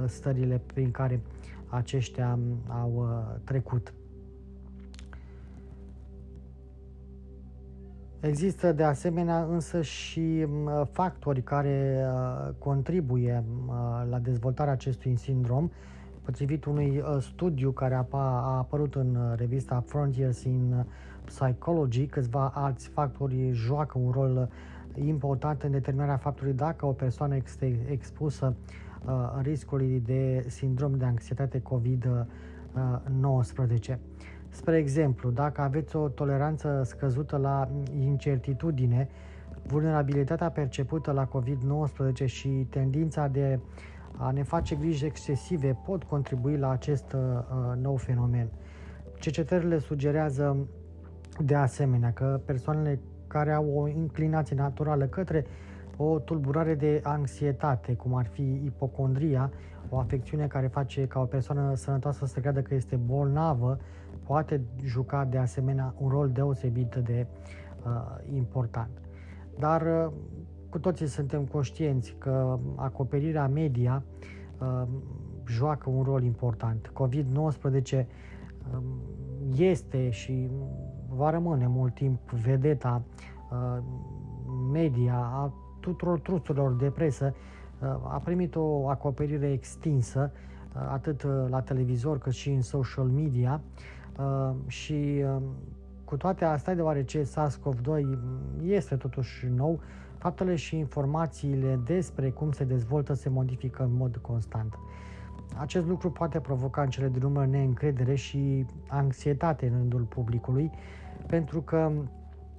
stările 0.07 0.61
prin 0.67 0.91
care 0.91 1.21
aceștia 1.69 2.39
au 2.69 3.09
trecut. 3.45 3.95
Există 8.21 8.73
de 8.73 8.83
asemenea 8.83 9.43
însă 9.43 9.83
și 9.83 10.47
factori 10.93 11.43
care 11.43 12.07
contribuie 12.59 13.45
la 14.11 14.19
dezvoltarea 14.19 14.73
acestui 14.73 15.17
sindrom. 15.17 15.71
Potrivit 16.23 16.65
unui 16.65 17.03
studiu 17.21 17.71
care 17.71 17.95
a 17.95 18.07
apărut 18.57 18.95
în 18.95 19.35
revista 19.37 19.83
Frontiers 19.87 20.43
in 20.43 20.85
Psychology, 21.25 22.07
câțiva 22.07 22.53
alți 22.55 22.89
factori 22.89 23.51
joacă 23.53 23.99
un 23.99 24.11
rol 24.11 24.49
important 24.95 25.63
în 25.63 25.71
determinarea 25.71 26.17
faptului 26.17 26.53
dacă 26.53 26.87
o 26.87 26.93
persoană 26.93 27.37
este 27.37 27.79
expusă 27.91 28.55
riscului 29.43 30.03
de 30.05 30.45
sindrom 30.49 30.97
de 30.97 31.05
anxietate 31.05 31.63
COVID-19. 31.63 33.99
Spre 34.49 34.77
exemplu, 34.77 35.31
dacă 35.31 35.61
aveți 35.61 35.97
o 35.97 36.09
toleranță 36.09 36.83
scăzută 36.85 37.37
la 37.37 37.69
incertitudine, 38.01 39.09
vulnerabilitatea 39.67 40.51
percepută 40.51 41.13
la 41.13 41.29
COVID-19 41.29 42.25
și 42.25 42.49
tendința 42.49 43.29
de 43.29 43.61
a 44.17 44.31
ne 44.31 44.43
face 44.43 44.75
griji 44.75 45.05
excesive 45.05 45.79
pot 45.85 46.03
contribui 46.03 46.57
la 46.57 46.71
acest 46.71 47.13
uh, 47.13 47.21
nou 47.81 47.97
fenomen. 47.97 48.49
Cercetările 49.19 49.79
sugerează 49.79 50.67
de 51.45 51.55
asemenea 51.55 52.13
că 52.13 52.41
persoanele 52.45 53.01
care 53.27 53.53
au 53.53 53.71
o 53.75 53.89
inclinație 53.89 54.57
naturală 54.57 55.07
către 55.07 55.47
o 55.97 56.19
tulburare 56.19 56.75
de 56.75 57.01
anxietate, 57.03 57.95
cum 57.95 58.15
ar 58.15 58.27
fi 58.27 58.61
ipocondria, 58.65 59.51
o 59.89 59.99
afecțiune 59.99 60.47
care 60.47 60.67
face 60.67 61.07
ca 61.07 61.21
o 61.21 61.25
persoană 61.25 61.75
sănătoasă 61.75 62.27
să 62.27 62.41
creadă 62.41 62.63
că 62.63 62.75
este 62.75 62.97
bolnavă, 62.97 63.79
poate 64.23 64.61
juca 64.85 65.25
de 65.25 65.39
asemenea 65.39 65.95
un 65.99 66.09
rol 66.09 66.31
deosebit 66.31 66.95
de 66.95 67.27
uh, 67.85 68.35
important. 68.35 68.91
Dar 69.59 69.83
uh, 69.83 70.13
cu 70.71 70.79
toții 70.79 71.07
suntem 71.07 71.45
conștienți 71.45 72.15
că 72.19 72.59
acoperirea 72.75 73.49
media 73.49 74.05
uh, 74.59 74.83
joacă 75.47 75.91
un 75.91 76.03
rol 76.03 76.23
important. 76.23 76.93
COVID-19 76.93 77.93
uh, 77.93 78.07
este 79.57 80.11
și 80.11 80.51
va 81.17 81.31
rămâne 81.31 81.67
mult 81.67 81.95
timp 81.95 82.31
vedeta 82.31 83.03
uh, 83.51 83.83
media 84.73 85.15
a 85.15 85.53
tuturor 85.81 86.21
trusturilor 86.21 86.73
de 86.73 86.91
presă. 86.91 87.35
Uh, 87.79 87.89
a 87.89 88.21
primit 88.25 88.57
o 88.57 88.89
acoperire 88.89 89.53
extinsă 89.53 90.33
uh, 90.33 90.83
atât 90.91 91.23
uh, 91.23 91.31
la 91.49 91.61
televizor 91.61 92.19
cât 92.19 92.33
și 92.33 92.51
în 92.51 92.63
social 92.63 93.07
media. 93.07 93.61
Și 94.67 95.25
cu 96.05 96.17
toate 96.17 96.45
astea, 96.45 96.75
deoarece 96.75 97.23
SARS-CoV-2 97.23 98.19
este 98.63 98.97
totuși 98.97 99.47
nou, 99.47 99.81
faptele 100.19 100.55
și 100.55 100.79
informațiile 100.79 101.81
despre 101.85 102.31
cum 102.31 102.53
se 102.53 102.65
dezvoltă 102.65 103.15
se 103.15 103.29
modifică 103.29 103.83
în 103.83 103.97
mod 103.97 104.17
constant. 104.17 104.79
Acest 105.59 105.87
lucru 105.87 106.11
poate 106.11 106.41
provoca 106.41 106.83
în 106.83 106.89
cele 106.89 107.09
din 107.09 107.23
urmă 107.23 107.47
neîncredere 107.47 108.15
și 108.15 108.67
anxietate 108.89 109.67
în 109.67 109.73
rândul 109.73 110.03
publicului, 110.03 110.71
pentru 111.27 111.63
că 111.63 111.91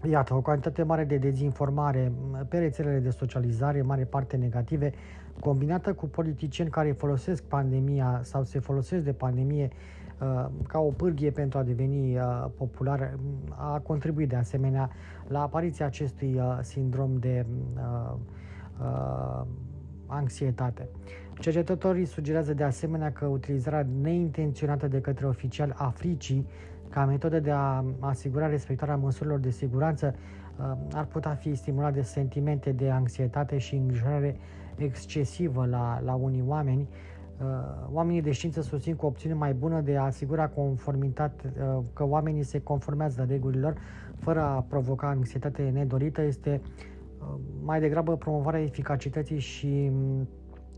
Iată, 0.09 0.33
o 0.33 0.41
cantitate 0.41 0.83
mare 0.83 1.03
de 1.03 1.17
dezinformare 1.17 2.11
pe 2.47 2.57
rețelele 2.57 2.99
de 2.99 3.09
socializare, 3.09 3.81
mare 3.81 4.03
parte 4.03 4.37
negative, 4.37 4.91
combinată 5.39 5.93
cu 5.93 6.07
politicieni 6.07 6.69
care 6.69 6.91
folosesc 6.91 7.43
pandemia 7.43 8.19
sau 8.23 8.43
se 8.43 8.59
folosesc 8.59 9.03
de 9.03 9.13
pandemie 9.13 9.69
uh, 10.19 10.45
ca 10.67 10.79
o 10.79 10.89
pârghie 10.89 11.31
pentru 11.31 11.57
a 11.57 11.63
deveni 11.63 12.17
uh, 12.17 12.45
popular, 12.57 13.17
a 13.49 13.79
contribuit 13.79 14.29
de 14.29 14.35
asemenea 14.35 14.89
la 15.27 15.41
apariția 15.41 15.85
acestui 15.85 16.35
uh, 16.35 16.57
sindrom 16.61 17.17
de 17.19 17.45
uh, 17.75 18.13
uh, 18.81 19.45
anxietate. 20.07 20.89
Cercetătorii 21.39 22.05
sugerează 22.05 22.53
de 22.53 22.63
asemenea 22.63 23.11
că 23.11 23.25
utilizarea 23.25 23.87
neintenționată 24.01 24.87
de 24.87 25.01
către 25.01 25.25
oficiali 25.25 25.73
Africii 25.75 26.47
ca 26.95 27.05
metodă 27.05 27.39
de 27.39 27.51
a 27.51 27.83
asigura 27.99 28.47
respectarea 28.47 28.95
măsurilor 28.95 29.39
de 29.39 29.49
siguranță 29.49 30.15
uh, 30.57 30.71
ar 30.93 31.05
putea 31.05 31.31
fi 31.31 31.55
stimulat 31.55 31.93
de 31.93 32.01
sentimente 32.01 32.71
de 32.71 32.89
anxietate 32.89 33.57
și 33.57 33.75
îngrijorare 33.75 34.37
excesivă 34.75 35.65
la, 35.65 36.01
la 36.05 36.13
unii 36.13 36.43
oameni. 36.45 36.87
Uh, 37.41 37.45
oamenii 37.91 38.21
de 38.21 38.31
știință 38.31 38.61
susțin 38.61 38.95
cu 38.95 39.05
o 39.05 39.07
opțiune 39.07 39.35
mai 39.35 39.53
bună 39.53 39.81
de 39.81 39.97
a 39.97 40.03
asigura 40.03 40.47
conformitate, 40.47 41.53
uh, 41.57 41.83
că 41.93 42.03
oamenii 42.03 42.43
se 42.43 42.61
conformează 42.61 43.25
regulilor 43.29 43.75
fără 44.19 44.41
a 44.41 44.65
provoca 44.67 45.07
anxietate 45.07 45.69
nedorită 45.73 46.21
este 46.21 46.61
mai 47.63 47.79
degrabă 47.79 48.17
promovarea 48.17 48.61
eficacității 48.61 49.39
și 49.39 49.91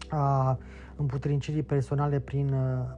a 0.09 0.57
împuternicerii 0.95 1.63
personale 1.63 2.19
prin, 2.19 2.53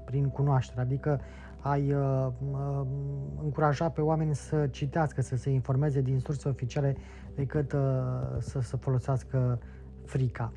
prin 0.05 0.27
cunoaștere, 0.27 0.81
adică 0.81 1.19
ai 1.59 1.93
uh, 1.93 2.27
uh, 2.51 2.81
încuraja 3.43 3.89
pe 3.89 4.01
oameni 4.01 4.35
să 4.35 4.67
citească, 4.67 5.21
să 5.21 5.35
se 5.35 5.49
informeze 5.49 6.01
din 6.01 6.19
surse 6.19 6.49
oficiale 6.49 6.95
decât 7.35 7.71
uh, 7.71 7.79
să, 8.39 8.59
să 8.61 8.77
folosească 8.77 9.59
frica. 10.05 10.51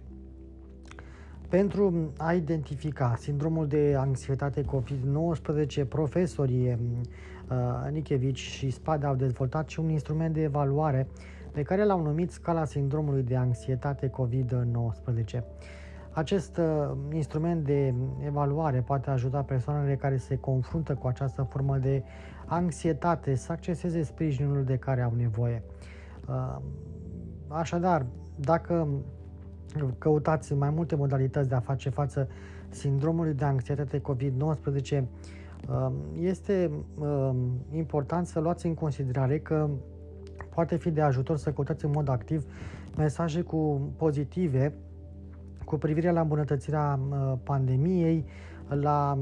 Pentru 1.48 2.12
a 2.18 2.32
identifica 2.32 3.14
sindromul 3.18 3.66
de 3.66 3.94
anxietate 3.98 4.62
COVID-19, 4.62 5.88
profesorii 5.88 6.68
uh, 6.70 7.90
Nichevici 7.90 8.38
și 8.38 8.70
Spada 8.70 9.08
au 9.08 9.14
dezvoltat 9.14 9.68
și 9.68 9.80
un 9.80 9.88
instrument 9.88 10.34
de 10.34 10.42
evaluare 10.42 11.06
pe 11.52 11.62
care 11.62 11.84
l-au 11.84 12.02
numit 12.02 12.30
scala 12.30 12.64
sindromului 12.64 13.22
de 13.22 13.36
anxietate 13.36 14.10
COVID-19. 14.10 15.42
Acest 16.12 16.56
uh, 16.56 16.90
instrument 17.12 17.64
de 17.64 17.94
evaluare 18.26 18.80
poate 18.80 19.10
ajuta 19.10 19.42
persoanele 19.42 19.96
care 19.96 20.16
se 20.16 20.36
confruntă 20.36 20.94
cu 20.94 21.06
această 21.06 21.42
formă 21.42 21.78
de 21.78 22.02
anxietate 22.46 23.34
să 23.34 23.52
acceseze 23.52 24.02
sprijinul 24.02 24.64
de 24.64 24.76
care 24.76 25.02
au 25.02 25.12
nevoie. 25.16 25.62
Uh, 26.28 26.56
așadar, 27.48 28.06
dacă 28.36 28.88
căutați 29.98 30.54
mai 30.54 30.70
multe 30.70 30.96
modalități 30.96 31.48
de 31.48 31.54
a 31.54 31.60
face 31.60 31.88
față 31.88 32.28
sindromului 32.68 33.34
de 33.34 33.44
anxietate 33.44 34.00
COVID-19, 34.00 35.02
uh, 35.68 35.92
este 36.20 36.70
important 37.70 38.26
să 38.26 38.40
luați 38.40 38.66
în 38.66 38.74
considerare 38.74 39.38
că 39.38 39.68
poate 40.54 40.76
fi 40.76 40.90
de 40.90 41.00
ajutor 41.00 41.36
să 41.36 41.52
căutați 41.52 41.84
în 41.84 41.90
mod 41.94 42.08
activ 42.08 42.44
mesaje 42.96 43.40
cu 43.40 43.80
pozitive 43.96 44.74
cu 45.72 45.78
privire 45.78 46.10
la 46.10 46.20
îmbunătățirea 46.20 46.98
pandemiei, 47.42 48.24
la 48.68 49.18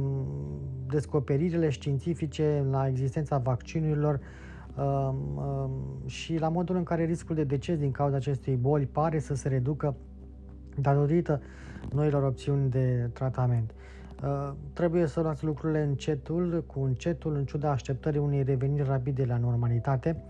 descoperirile 0.86 1.68
științifice, 1.68 2.64
la 2.70 2.88
existența 2.88 3.38
vaccinurilor 3.38 4.20
um, 4.76 4.84
um, 5.36 5.70
și 6.06 6.38
la 6.38 6.48
modul 6.48 6.76
în 6.76 6.82
care 6.82 7.04
riscul 7.04 7.34
de 7.34 7.44
deces 7.44 7.78
din 7.78 7.90
cauza 7.90 8.16
acestei 8.16 8.56
boli 8.56 8.86
pare 8.86 9.18
să 9.18 9.34
se 9.34 9.48
reducă 9.48 9.94
datorită 10.80 11.40
noilor 11.92 12.22
opțiuni 12.22 12.70
de 12.70 13.10
tratament. 13.12 13.74
Uh, 14.22 14.52
trebuie 14.72 15.06
să 15.06 15.20
luați 15.20 15.44
lucrurile 15.44 15.82
încetul, 15.82 16.64
cu 16.66 16.80
încetul, 16.80 17.34
în 17.34 17.44
ciuda 17.44 17.70
așteptării 17.70 18.20
unei 18.20 18.42
reveniri 18.42 18.88
rapide 18.88 19.24
la 19.24 19.36
normalitate. 19.36 20.22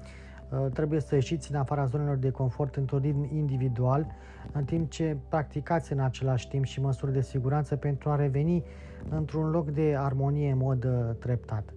Uh, 0.50 0.66
trebuie 0.72 1.00
să 1.00 1.14
ieșiți 1.14 1.52
în 1.52 1.58
afara 1.58 1.84
zonelor 1.84 2.16
de 2.16 2.30
confort 2.30 2.76
într-un 2.76 2.98
ritm 2.98 3.28
individual, 3.34 4.06
în 4.52 4.64
timp 4.64 4.90
ce 4.90 5.16
practicați 5.28 5.92
în 5.92 5.98
același 5.98 6.48
timp 6.48 6.64
și 6.64 6.80
măsuri 6.80 7.12
de 7.12 7.20
siguranță 7.20 7.76
pentru 7.76 8.10
a 8.10 8.16
reveni 8.16 8.64
într-un 9.08 9.50
loc 9.50 9.70
de 9.70 9.94
armonie 9.98 10.50
în 10.50 10.58
mod 10.58 10.84
uh, 10.84 11.14
treptat. 11.18 11.72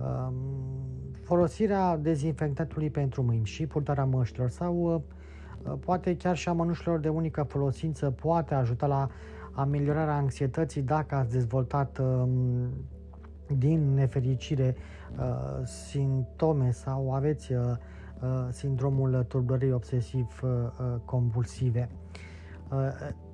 Um, 0.00 0.34
folosirea 1.22 1.96
dezinfectantului 1.96 2.90
pentru 2.90 3.22
mâini 3.22 3.44
și 3.44 3.66
purtarea 3.66 4.04
măștilor 4.04 4.48
sau 4.48 4.76
uh, 4.76 5.72
poate 5.80 6.16
chiar 6.16 6.36
și 6.36 6.48
a 6.48 6.52
mănușilor 6.52 6.98
de 6.98 7.08
unică 7.08 7.42
folosință 7.42 8.10
poate 8.10 8.54
ajuta 8.54 8.86
la 8.86 9.08
ameliorarea 9.52 10.16
anxietății 10.16 10.82
dacă 10.82 11.14
ați 11.14 11.30
dezvoltat 11.30 11.98
um, 11.98 12.70
din 13.58 13.94
nefericire 13.94 14.76
simptome 15.64 16.70
sau 16.70 17.14
aveți 17.14 17.52
Uh, 18.22 18.46
sindromul 18.50 19.24
tulburării 19.28 19.72
obsesiv-compulsive. 19.72 21.88
Uh, 22.70 22.78
uh, 22.78 22.86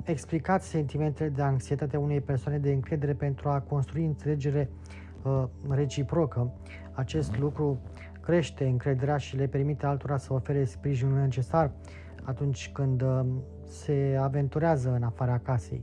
explicați 0.05 0.69
sentimentele 0.69 1.29
de 1.29 1.43
anxietate 1.43 1.97
unei 1.97 2.21
persoane 2.21 2.59
de 2.59 2.73
încredere 2.73 3.13
pentru 3.13 3.49
a 3.49 3.61
construi 3.61 4.05
înțelegere 4.05 4.71
reciprocă. 5.69 6.53
Acest 6.93 7.39
lucru 7.39 7.81
crește 8.21 8.65
încrederea 8.65 9.17
și 9.17 9.37
le 9.37 9.47
permite 9.47 9.87
altora 9.87 10.17
să 10.17 10.33
ofere 10.33 10.65
sprijinul 10.65 11.19
necesar 11.19 11.71
atunci 12.25 12.71
când 12.73 13.05
se 13.65 14.19
aventurează 14.21 14.93
în 14.93 15.03
afara 15.03 15.39
casei. 15.39 15.83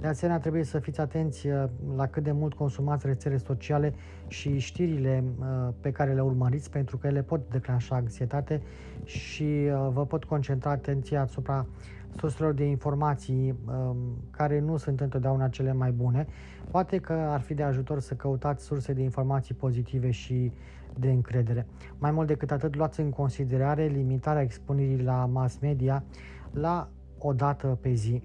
De 0.00 0.06
asemenea, 0.06 0.40
trebuie 0.40 0.64
să 0.64 0.78
fiți 0.78 1.00
atenți 1.00 1.46
uh, 1.46 1.64
la 1.96 2.06
cât 2.06 2.22
de 2.22 2.32
mult 2.32 2.54
consumați 2.54 3.06
rețele 3.06 3.36
sociale 3.36 3.94
și 4.26 4.58
știrile 4.58 5.24
uh, 5.38 5.68
pe 5.80 5.90
care 5.90 6.12
le 6.12 6.20
urmăriți, 6.20 6.70
pentru 6.70 6.96
că 6.98 7.06
ele 7.06 7.22
pot 7.22 7.40
declanșa 7.50 7.94
anxietate 7.94 8.62
și 9.04 9.42
uh, 9.42 9.88
vă 9.92 10.06
pot 10.06 10.24
concentra 10.24 10.70
atenția 10.70 11.20
asupra 11.20 11.66
surselor 12.18 12.52
de 12.52 12.64
informații 12.64 13.58
um, 13.66 13.96
care 14.30 14.60
nu 14.60 14.76
sunt 14.76 15.00
întotdeauna 15.00 15.48
cele 15.48 15.72
mai 15.72 15.90
bune. 15.90 16.26
Poate 16.70 16.98
că 16.98 17.12
ar 17.12 17.40
fi 17.40 17.54
de 17.54 17.62
ajutor 17.62 18.00
să 18.00 18.14
căutați 18.14 18.64
surse 18.64 18.92
de 18.92 19.02
informații 19.02 19.54
pozitive 19.54 20.10
și 20.10 20.52
de 20.98 21.10
încredere. 21.10 21.66
Mai 21.98 22.10
mult 22.10 22.26
decât 22.26 22.50
atât, 22.50 22.76
luați 22.76 23.00
în 23.00 23.10
considerare 23.10 23.86
limitarea 23.86 24.42
expunerii 24.42 25.02
la 25.02 25.26
mass 25.26 25.58
media 25.58 26.04
la 26.50 26.88
o 27.18 27.32
dată 27.32 27.78
pe 27.80 27.92
zi. 27.92 28.22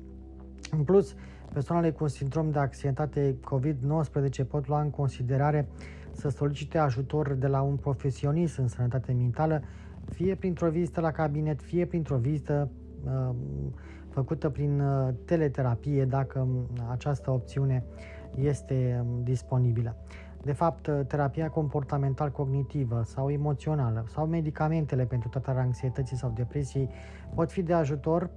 În 0.72 0.84
plus, 0.84 1.16
Persoanele 1.56 1.92
cu 1.92 2.08
sindrom 2.08 2.52
de 2.52 2.60
anxietate 2.60 3.36
COVID-19 3.40 4.48
pot 4.48 4.68
lua 4.68 4.82
în 4.82 4.90
considerare 4.90 5.68
să 6.12 6.30
solicite 6.30 6.78
ajutor 6.78 7.34
de 7.34 7.48
la 7.48 7.62
un 7.62 7.76
profesionist 7.76 8.58
în 8.58 8.68
sănătate 8.68 9.12
mentală, 9.12 9.62
fie 10.10 10.36
printr-o 10.36 10.70
vizită 10.70 11.02
la 11.02 11.12
cabinet, 11.12 11.62
fie 11.62 11.86
printr-o 11.86 12.18
vizită 12.18 12.70
uh, 13.06 13.36
făcută 14.10 14.50
prin 14.50 14.80
uh, 14.80 15.14
teleterapie, 15.26 16.06
dacă 16.06 16.40
um, 16.40 16.68
această 16.90 17.32
opțiune 17.32 17.84
este 18.36 19.04
um, 19.06 19.24
disponibilă. 19.24 19.96
De 20.42 20.52
fapt, 20.52 20.90
terapia 21.08 21.50
comportamental-cognitivă 21.50 23.02
sau 23.06 23.30
emoțională 23.30 24.06
sau 24.08 24.26
medicamentele 24.26 25.06
pentru 25.06 25.30
tratarea 25.30 25.62
anxietății 25.62 26.18
sau 26.18 26.32
depresiei 26.36 26.90
pot 27.36 27.52
fi 27.52 27.62
de 27.62 27.74
ajutor 27.74 28.30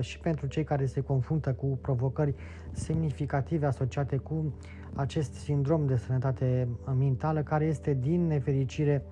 și 0.00 0.18
pentru 0.18 0.46
cei 0.46 0.64
care 0.64 0.86
se 0.86 1.00
confruntă 1.00 1.52
cu 1.52 1.78
provocări 1.82 2.34
semnificative 2.72 3.66
asociate 3.66 4.16
cu 4.16 4.54
acest 4.94 5.34
sindrom 5.34 5.86
de 5.86 5.96
sănătate 5.96 6.68
mentală 6.98 7.42
care 7.42 7.64
este 7.64 7.94
din 7.94 8.26
nefericire 8.26 9.04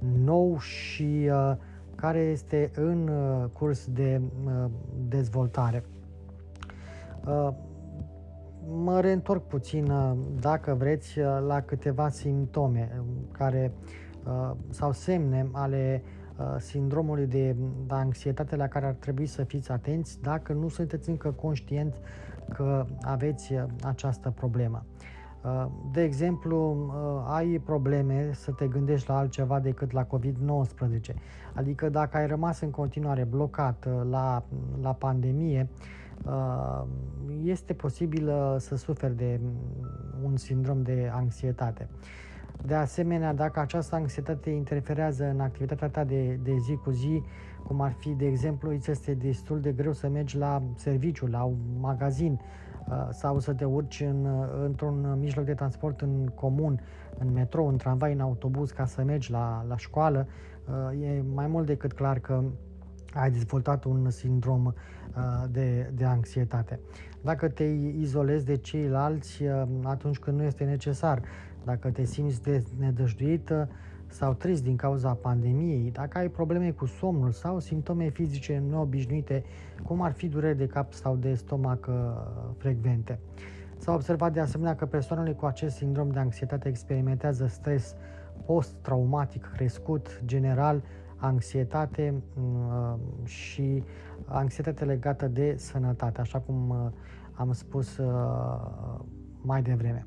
nou 0.00 0.58
și 0.58 1.28
uh, 1.30 1.56
care 1.94 2.18
este 2.18 2.70
în 2.74 3.08
uh, 3.08 3.44
curs 3.52 3.86
de 3.86 4.20
uh, 4.44 4.64
dezvoltare. 5.08 5.84
Mă 8.68 9.00
reîntorc 9.00 9.46
puțin, 9.46 9.92
dacă 10.40 10.74
vreți, 10.74 11.18
la 11.46 11.60
câteva 11.60 12.08
simptome 12.08 13.02
care 13.32 13.72
sau 14.70 14.92
semne 14.92 15.48
ale 15.52 16.02
sindromului 16.58 17.26
de 17.26 17.56
anxietate 17.88 18.56
la 18.56 18.66
care 18.66 18.86
ar 18.86 18.94
trebui 18.94 19.26
să 19.26 19.44
fiți 19.44 19.70
atenți 19.70 20.20
dacă 20.22 20.52
nu 20.52 20.68
sunteți 20.68 21.08
încă 21.08 21.30
conștienți 21.30 21.98
că 22.54 22.86
aveți 23.02 23.52
această 23.82 24.30
problemă. 24.30 24.84
Uh, 25.46 25.66
de 25.92 26.02
exemplu, 26.02 26.86
uh, 26.86 27.34
ai 27.34 27.60
probleme 27.64 28.30
să 28.32 28.52
te 28.52 28.66
gândești 28.66 29.08
la 29.08 29.18
altceva 29.18 29.60
decât 29.60 29.92
la 29.92 30.06
COVID-19. 30.06 31.14
Adică 31.54 31.88
dacă 31.88 32.16
ai 32.16 32.26
rămas 32.26 32.60
în 32.60 32.70
continuare 32.70 33.24
blocat 33.24 33.84
uh, 33.84 34.08
la, 34.10 34.42
la 34.80 34.92
pandemie, 34.92 35.68
este 37.42 37.72
posibil 37.72 38.30
să 38.58 38.76
suferi 38.76 39.16
de 39.16 39.40
un 40.24 40.36
sindrom 40.36 40.82
de 40.82 41.10
anxietate. 41.14 41.88
De 42.64 42.74
asemenea, 42.74 43.34
dacă 43.34 43.60
această 43.60 43.94
anxietate 43.94 44.50
interferează 44.50 45.24
în 45.24 45.40
activitatea 45.40 45.88
ta 45.88 46.04
de, 46.04 46.38
de 46.42 46.56
zi 46.56 46.76
cu 46.76 46.90
zi, 46.90 47.22
cum 47.66 47.80
ar 47.80 47.92
fi, 47.92 48.10
de 48.10 48.26
exemplu, 48.26 48.70
îți 48.70 48.90
este 48.90 49.14
destul 49.14 49.60
de 49.60 49.72
greu 49.72 49.92
să 49.92 50.08
mergi 50.08 50.36
la 50.36 50.62
serviciu, 50.74 51.26
la 51.26 51.42
un 51.42 51.56
magazin, 51.80 52.40
Uh, 52.88 53.08
sau 53.10 53.38
să 53.38 53.52
te 53.52 53.64
urci 53.64 54.00
în, 54.00 54.24
uh, 54.24 54.64
într-un 54.64 55.16
mijloc 55.18 55.44
de 55.44 55.54
transport 55.54 56.00
în 56.00 56.26
comun, 56.34 56.80
în 57.18 57.32
metrou, 57.32 57.68
în 57.68 57.76
tramvai, 57.76 58.12
în 58.12 58.20
autobuz, 58.20 58.70
ca 58.70 58.84
să 58.84 59.02
mergi 59.02 59.30
la, 59.30 59.64
la 59.68 59.76
școală, 59.76 60.26
uh, 60.90 61.02
e 61.02 61.24
mai 61.34 61.46
mult 61.46 61.66
decât 61.66 61.92
clar 61.92 62.18
că 62.18 62.42
ai 63.14 63.30
dezvoltat 63.30 63.84
un 63.84 64.10
sindrom 64.10 64.72
de, 65.50 65.90
de 65.94 66.04
anxietate. 66.04 66.80
Dacă 67.22 67.48
te 67.48 67.64
izolezi 67.98 68.44
de 68.44 68.56
ceilalți 68.56 69.42
atunci 69.82 70.18
când 70.18 70.36
nu 70.36 70.42
este 70.42 70.64
necesar, 70.64 71.22
dacă 71.66 71.90
te 71.90 72.04
simți 72.04 72.42
de 72.42 72.62
nedăjduit, 72.78 73.52
sau 74.08 74.32
trist 74.34 74.62
din 74.62 74.76
cauza 74.76 75.14
pandemiei, 75.14 75.90
dacă 75.90 76.18
ai 76.18 76.28
probleme 76.28 76.70
cu 76.70 76.86
somnul 76.86 77.30
sau 77.30 77.58
simptome 77.58 78.08
fizice 78.08 78.62
neobișnuite, 78.68 79.44
cum 79.82 80.02
ar 80.02 80.12
fi 80.12 80.28
dureri 80.28 80.56
de 80.56 80.66
cap 80.66 80.92
sau 80.92 81.16
de 81.16 81.34
stomac 81.34 81.86
uh, 81.88 81.94
frecvente. 82.56 83.18
S-a 83.78 83.94
observat 83.94 84.32
de 84.32 84.40
asemenea 84.40 84.74
că 84.74 84.86
persoanele 84.86 85.32
cu 85.32 85.44
acest 85.46 85.76
sindrom 85.76 86.10
de 86.10 86.18
anxietate 86.18 86.68
experimentează 86.68 87.46
stres 87.46 87.94
post-traumatic 88.46 89.50
crescut, 89.54 90.20
general, 90.24 90.82
anxietate 91.16 92.14
uh, 92.34 92.94
și 93.24 93.82
anxietate 94.24 94.84
legată 94.84 95.28
de 95.28 95.54
sănătate, 95.58 96.20
așa 96.20 96.38
cum 96.38 96.68
uh, 96.70 96.90
am 97.32 97.52
spus 97.52 98.00
mai 99.40 99.62
devreme. 99.62 100.06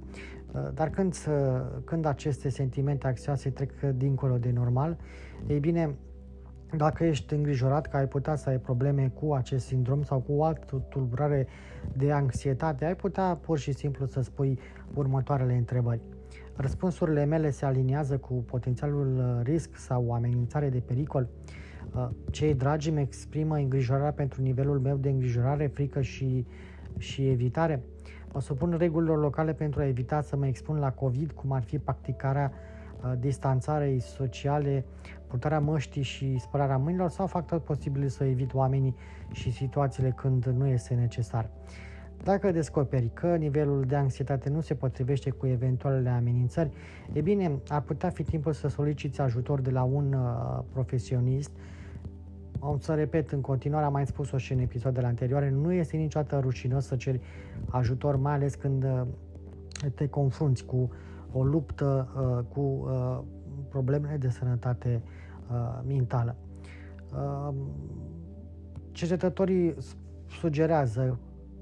Uh, 0.52 0.68
dar 0.74 0.90
când, 0.90 1.16
când 1.84 2.06
aceste 2.06 2.50
sentimente 2.50 3.08
anxioase 3.08 3.50
trec 3.50 3.80
dincolo 3.82 4.38
de 4.38 4.52
normal, 4.52 4.98
ei 5.48 5.60
bine, 5.60 5.96
dacă 6.78 7.04
ești 7.04 7.34
îngrijorat 7.34 7.88
că 7.88 7.98
ai 7.98 8.08
putea 8.08 8.36
să 8.36 8.50
ai 8.50 8.60
probleme 8.60 9.12
cu 9.20 9.34
acest 9.34 9.66
sindrom 9.66 10.04
sau 10.04 10.20
cu 10.20 10.34
o 10.34 10.44
altă 10.44 10.86
tulburare 10.90 11.48
de 11.98 12.12
anxietate, 12.12 12.86
ai 12.86 12.96
putea 12.96 13.36
pur 13.42 13.58
și 13.58 13.72
simplu 13.72 14.06
să 14.06 14.22
spui 14.22 14.60
următoarele 14.94 15.54
întrebări. 15.54 16.02
Răspunsurile 16.56 17.26
mele 17.26 17.50
se 17.50 17.66
aliniază 17.66 18.18
cu 18.18 18.34
potențialul 18.34 19.40
risc 19.44 19.76
sau 19.76 20.14
amenințare 20.14 20.70
de 20.70 20.80
pericol. 20.80 21.28
Uh, 21.94 22.10
cei 22.32 22.54
dragi 22.54 22.90
îmi 22.90 23.02
exprimă 23.02 23.56
îngrijorarea 23.56 24.12
pentru 24.12 24.42
nivelul 24.42 24.80
meu 24.80 24.98
de 24.98 25.10
îngrijorare, 25.10 25.68
frică 25.68 26.02
și, 26.02 26.46
și 26.98 27.30
evitare. 27.30 27.84
Mă 28.34 28.42
supun 28.42 28.76
regulilor 28.78 29.20
locale 29.20 29.54
pentru 29.54 29.80
a 29.80 29.88
evita 29.88 30.22
să 30.22 30.36
mă 30.36 30.48
expun 30.48 30.80
la 30.80 30.92
COVID, 30.92 31.32
cum 31.32 31.52
ar 31.52 31.64
fi 31.64 31.80
practicarea 31.80 32.52
uh, 32.52 33.14
distanțarei 33.20 34.00
sociale, 34.00 34.86
purtarea 35.28 35.60
măștii 35.60 36.02
și 36.02 36.38
spălarea 36.38 36.78
mâinilor 36.78 37.10
sau 37.10 37.28
fac 37.28 37.48
tot 37.48 37.64
posibil 37.64 38.08
să 38.08 38.24
evit 38.24 38.54
oamenii 38.54 38.96
și 39.32 39.52
situațiile 39.52 40.10
când 40.10 40.46
nu 40.46 40.68
este 40.68 40.94
necesar. 40.94 41.50
Dacă 42.24 42.52
descoperi 42.52 43.12
că 43.14 43.36
nivelul 43.36 43.84
de 43.88 43.96
anxietate 43.96 44.50
nu 44.50 44.62
se 44.62 44.76
potrivește 44.76 45.30
cu 45.30 45.48
eventualele 45.48 46.10
amenințări, 46.10 46.72
e 47.14 47.22
bine, 47.22 47.60
ar 47.68 47.82
putea 47.82 48.10
fi 48.10 48.24
timpul 48.24 48.54
să 48.54 48.68
soliciți 48.68 49.22
ajutor 49.22 49.62
de 49.62 49.70
la 49.70 49.84
un 49.84 50.14
uh, 50.14 50.64
profesionist 50.74 51.52
am 52.60 52.80
să 52.80 52.94
repet 52.94 53.32
în 53.32 53.42
continuare, 53.42 53.86
am 53.86 53.92
mai 53.92 54.08
spus-o 54.08 54.38
și 54.38 54.54
în 54.54 54.60
episoadele 54.60 55.06
anterioare, 55.06 55.50
nu 55.50 55.74
este 55.74 55.98
niciodată 55.98 56.40
rușinos 56.40 56.86
să 56.86 56.96
ceri 56.96 57.22
ajutor, 57.70 58.16
mai 58.16 58.34
ales 58.34 58.56
când 58.56 58.84
uh, 58.84 59.02
te 59.96 60.08
confrunți 60.08 60.66
cu 60.66 60.90
o 61.32 61.44
luptă 61.44 62.08
uh, 62.16 62.46
cu 62.54 62.60
uh, 62.60 63.20
problemele 63.70 64.18
de 64.18 64.30
sănătate 64.30 65.02
mentală. 65.88 66.36
Cercetătorii 68.92 69.76
sugerează 70.40 71.20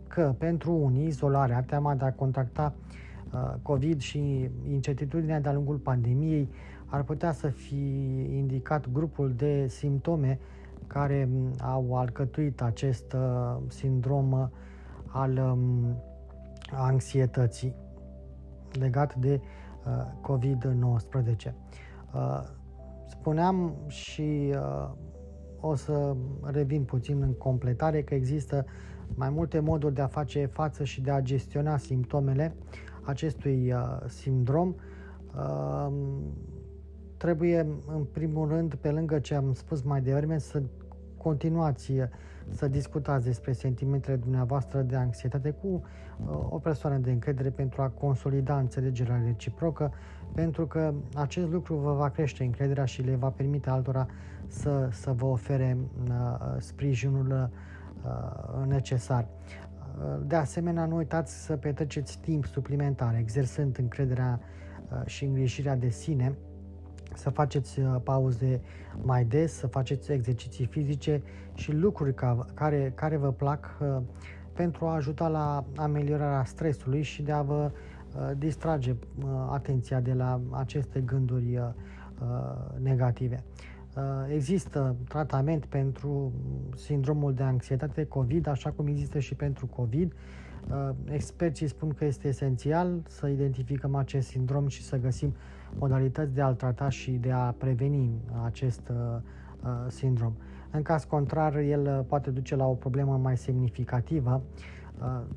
că 0.08 0.36
pentru 0.38 0.74
unii 0.74 1.06
izolarea, 1.06 1.62
teama 1.62 1.96
de 1.96 2.06
a 2.06 2.14
contacta 2.14 2.74
COVID 3.62 4.00
și 4.00 4.50
incertitudinea 4.70 5.40
de-a 5.42 5.54
lungul 5.54 5.78
pandemiei 5.78 6.50
ar 6.86 7.04
putea 7.04 7.32
să 7.32 7.48
fi 7.48 7.76
indicat 8.38 8.92
grupul 8.92 9.34
de 9.36 9.68
simptome 9.68 10.40
care 10.88 11.30
au 11.62 11.98
alcătuit 11.98 12.62
acest 12.62 13.14
uh, 13.14 13.58
sindrom 13.68 14.32
uh, 14.32 14.48
al 15.08 15.38
um, 15.38 15.98
anxietății 16.72 17.76
legat 18.72 19.16
de 19.16 19.42
uh, 19.86 19.92
COVID-19. 20.22 21.54
Spuneam 23.08 23.76
și 23.88 24.54
o 25.60 25.76
să 25.76 26.16
revin 26.42 26.84
puțin 26.84 27.22
în 27.22 27.34
completare 27.34 28.02
că 28.04 28.14
există 28.14 28.66
mai 29.16 29.30
multe 29.30 29.60
moduri 29.60 29.94
de 29.94 30.02
a 30.02 30.08
face 30.08 30.46
față 30.46 30.84
și 30.84 31.02
de 31.02 31.12
a 31.12 31.22
gestiona 31.22 31.78
simptomele 31.78 32.56
acestui 33.02 33.74
sindrom. 34.08 34.76
Trebuie, 37.18 37.68
în 37.88 38.04
primul 38.12 38.48
rând, 38.48 38.76
pe 38.76 38.92
lângă 38.92 39.20
ce 39.20 39.36
am 39.36 39.54
spus 39.54 39.82
mai 39.82 40.02
devreme, 40.02 40.38
să 40.38 40.62
continuați 41.28 41.92
să 42.50 42.68
discutați 42.68 43.26
despre 43.26 43.52
sentimentele 43.52 44.16
dumneavoastră 44.16 44.82
de 44.82 44.96
anxietate 44.96 45.50
cu 45.50 45.68
uh, 45.68 46.28
o 46.50 46.58
persoană 46.60 46.98
de 46.98 47.12
încredere 47.12 47.50
pentru 47.50 47.82
a 47.82 47.88
consolida 47.88 48.58
înțelegerea 48.58 49.22
reciprocă, 49.26 49.92
pentru 50.34 50.68
că 50.68 50.94
acest 51.16 51.52
lucru 51.52 51.76
vă 51.76 51.94
va 51.94 52.10
crește 52.10 52.44
încrederea 52.44 52.86
și 52.86 53.02
le 53.02 53.16
va 53.16 53.30
permite 53.30 53.70
altora 53.70 54.08
să, 54.48 54.90
să 54.92 55.12
vă 55.12 55.26
ofere 55.26 55.78
uh, 56.08 56.16
sprijinul 56.58 57.50
uh, 58.04 58.66
necesar. 58.68 59.28
De 60.26 60.36
asemenea, 60.36 60.86
nu 60.86 60.96
uitați 60.96 61.44
să 61.46 61.56
petreceți 61.56 62.20
timp 62.20 62.46
suplimentar, 62.46 63.16
exersând 63.16 63.78
încrederea 63.80 64.40
și 65.06 65.26
îngrijirea 65.26 65.76
de 65.76 65.90
sine, 65.90 66.36
să 67.18 67.30
faceți 67.30 67.80
uh, 67.80 67.96
pauze 68.04 68.62
mai 69.02 69.26
des, 69.26 69.54
să 69.54 69.68
faceți 69.68 70.12
exerciții 70.12 70.66
fizice 70.66 71.22
și 71.54 71.72
lucruri 71.72 72.14
ca, 72.14 72.46
care, 72.54 72.92
care 72.96 73.18
vă 73.18 73.32
plac 73.32 73.78
uh, 73.82 73.98
pentru 74.54 74.86
a 74.86 74.94
ajuta 74.94 75.28
la 75.28 75.64
ameliorarea 75.76 76.44
stresului 76.44 77.02
și 77.02 77.22
de 77.22 77.32
a 77.32 77.42
vă 77.42 77.72
uh, 77.72 78.32
distrage 78.38 78.96
atenția 79.50 80.00
de 80.00 80.14
la 80.14 80.42
aceste 80.52 81.00
gânduri 81.00 81.76
negative. 82.82 83.44
Există 84.34 84.96
tratament 85.08 85.66
pentru 85.66 86.32
sindromul 86.76 87.34
de 87.34 87.44
anxietate 87.44 88.06
COVID, 88.06 88.48
așa 88.48 88.72
cum 88.72 88.88
există 88.88 89.20
și 89.20 89.36
pentru 89.36 89.66
COVID. 89.66 90.14
Experții 91.10 91.68
spun 91.68 91.90
că 91.90 92.06
este 92.06 92.28
esențial 92.28 93.02
să 93.08 93.28
identificăm 93.28 93.96
acest 93.96 94.28
sindrom 94.28 94.68
și 94.68 94.84
să 94.84 94.98
găsim 94.98 95.36
modalități 95.76 96.34
de 96.34 96.42
a-l 96.42 96.56
trata 96.56 96.90
și 96.90 97.12
de 97.12 97.32
a 97.32 97.52
preveni 97.58 98.22
acest 98.46 98.90
uh, 98.90 98.96
uh, 99.64 99.70
sindrom. 99.88 100.34
În 100.72 100.82
caz 100.82 101.04
contrar, 101.04 101.56
el 101.56 101.82
uh, 101.86 102.06
poate 102.08 102.30
duce 102.30 102.56
la 102.56 102.66
o 102.66 102.74
problemă 102.74 103.18
mai 103.18 103.38
semnificativă, 103.38 104.42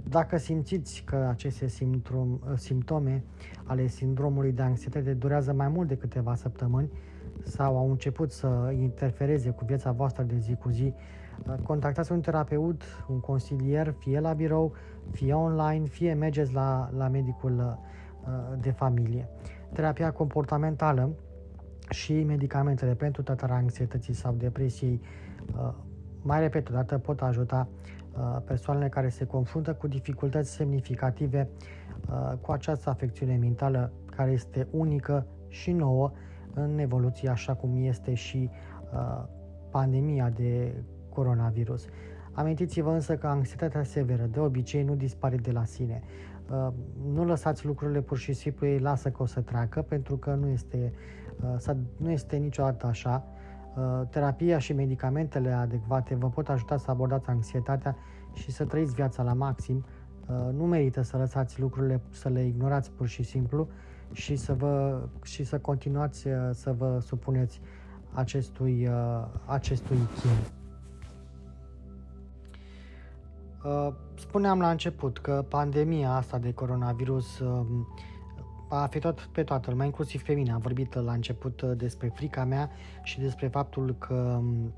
Dacă 0.09 0.37
simțiți 0.37 1.03
că 1.07 1.27
aceste 1.31 1.67
simptom, 1.67 2.39
simptome 2.55 3.25
ale 3.65 3.87
sindromului 3.87 4.53
de 4.53 4.63
anxietate 4.63 5.15
durează 5.15 5.53
mai 5.53 5.69
mult 5.69 5.89
de 5.89 5.97
câteva 5.97 6.35
săptămâni 6.35 6.91
sau 7.45 7.77
au 7.77 7.91
început 7.91 8.33
să 8.33 8.75
interfereze 8.81 9.51
cu 9.51 9.65
viața 9.65 9.93
voastră 9.93 10.23
de 10.23 10.39
zi 10.39 10.55
cu 10.55 10.69
zi, 10.69 10.95
contactați 11.63 12.13
un 12.13 12.21
terapeut, 12.21 12.83
un 13.09 13.21
consilier, 13.21 13.95
fie 13.99 14.21
la 14.21 14.33
birou, 14.33 14.73
fie 15.11 15.33
online, 15.33 15.85
fie 15.85 16.15
mergeți 16.15 16.53
la, 16.53 16.91
la 16.97 17.09
medicul 17.09 17.79
de 18.61 18.71
familie. 18.71 19.29
Terapia 19.73 20.13
comportamentală 20.13 21.11
și 21.91 22.23
medicamentele 22.23 22.95
pentru 22.95 23.23
tratarea 23.23 23.57
anxietății 23.57 24.15
sau 24.15 24.35
depresiei, 24.35 25.01
mai 26.23 26.41
repet 26.41 26.69
o 26.69 26.73
dată, 26.73 26.99
pot 26.99 27.21
ajuta 27.21 27.69
persoanele 28.45 28.89
care 28.89 29.09
se 29.09 29.25
confruntă 29.25 29.75
cu 29.75 29.87
dificultăți 29.89 30.51
semnificative 30.51 31.49
cu 32.41 32.53
această 32.53 32.91
afecțiune 32.91 33.37
mentală 33.37 33.93
care 34.17 34.31
este 34.31 34.67
unică 34.71 35.27
și 35.49 35.73
nouă 35.73 36.13
în 36.55 36.79
evoluție, 36.79 37.29
așa 37.29 37.55
cum 37.55 37.77
este 37.77 38.15
și 38.15 38.51
pandemia 39.71 40.31
de 40.31 40.75
coronavirus. 41.09 41.87
Amintiți-vă 42.33 42.91
însă 42.91 43.17
că 43.17 43.27
anxietatea 43.27 43.83
severă 43.83 44.23
de 44.23 44.41
obicei 44.41 44.83
nu 44.83 44.95
dispare 44.95 45.37
de 45.37 45.51
la 45.51 45.65
sine. 45.65 46.03
Nu 47.13 47.25
lăsați 47.25 47.67
lucrurile 47.67 48.01
pur 48.01 48.19
și 48.19 48.33
simplu, 48.33 48.67
ei 48.67 48.79
lasă 48.79 49.11
că 49.11 49.23
o 49.23 49.27
să 49.27 49.41
treacă, 49.41 49.83
pentru 49.83 50.17
că 50.17 50.35
nu 50.35 50.49
este, 50.49 50.93
nu 51.97 52.11
este 52.11 52.37
niciodată 52.37 52.87
așa 52.87 53.25
Uh, 53.77 54.01
terapia 54.11 54.59
și 54.59 54.73
medicamentele 54.73 55.53
adecvate 55.53 56.15
vă 56.15 56.29
pot 56.29 56.49
ajuta 56.49 56.77
să 56.77 56.91
abordați 56.91 57.29
anxietatea 57.29 57.97
și 58.33 58.51
să 58.51 58.65
trăiți 58.65 58.95
viața 58.95 59.23
la 59.23 59.33
maxim. 59.33 59.85
Uh, 60.27 60.53
nu 60.53 60.65
merită 60.65 61.03
să 61.03 61.17
lăsați 61.17 61.61
lucrurile, 61.61 62.01
să 62.11 62.29
le 62.29 62.45
ignorați 62.45 62.91
pur 62.91 63.07
și 63.07 63.23
simplu 63.23 63.69
și 64.13 64.37
să, 64.37 64.55
vă, 64.55 65.03
și 65.23 65.45
să 65.45 65.59
continuați 65.59 66.29
uh, 66.29 66.35
să 66.53 66.73
vă 66.73 66.99
supuneți 67.01 67.61
acestui, 68.13 68.89
acestui 69.47 69.97
chin. 69.97 70.60
Spuneam 74.15 74.61
la 74.61 74.71
început 74.71 75.19
că 75.19 75.45
pandemia 75.49 76.15
asta 76.15 76.39
de 76.39 76.53
coronavirus 76.53 77.39
um, 77.39 77.87
a 78.69 78.83
afectat 78.83 79.29
pe 79.33 79.43
toată 79.43 79.71
lumea, 79.71 79.87
inclusiv 79.87 80.23
pe 80.23 80.33
mine. 80.33 80.53
Am 80.53 80.61
vorbit 80.61 80.95
la 80.95 81.13
început 81.13 81.61
uh, 81.61 81.71
despre 81.77 82.13
frica 82.15 82.45
mea 82.45 82.71
și 83.03 83.21
despre 83.21 83.49
faptul 83.49 83.95
că 83.99 84.15
um, 84.15 84.75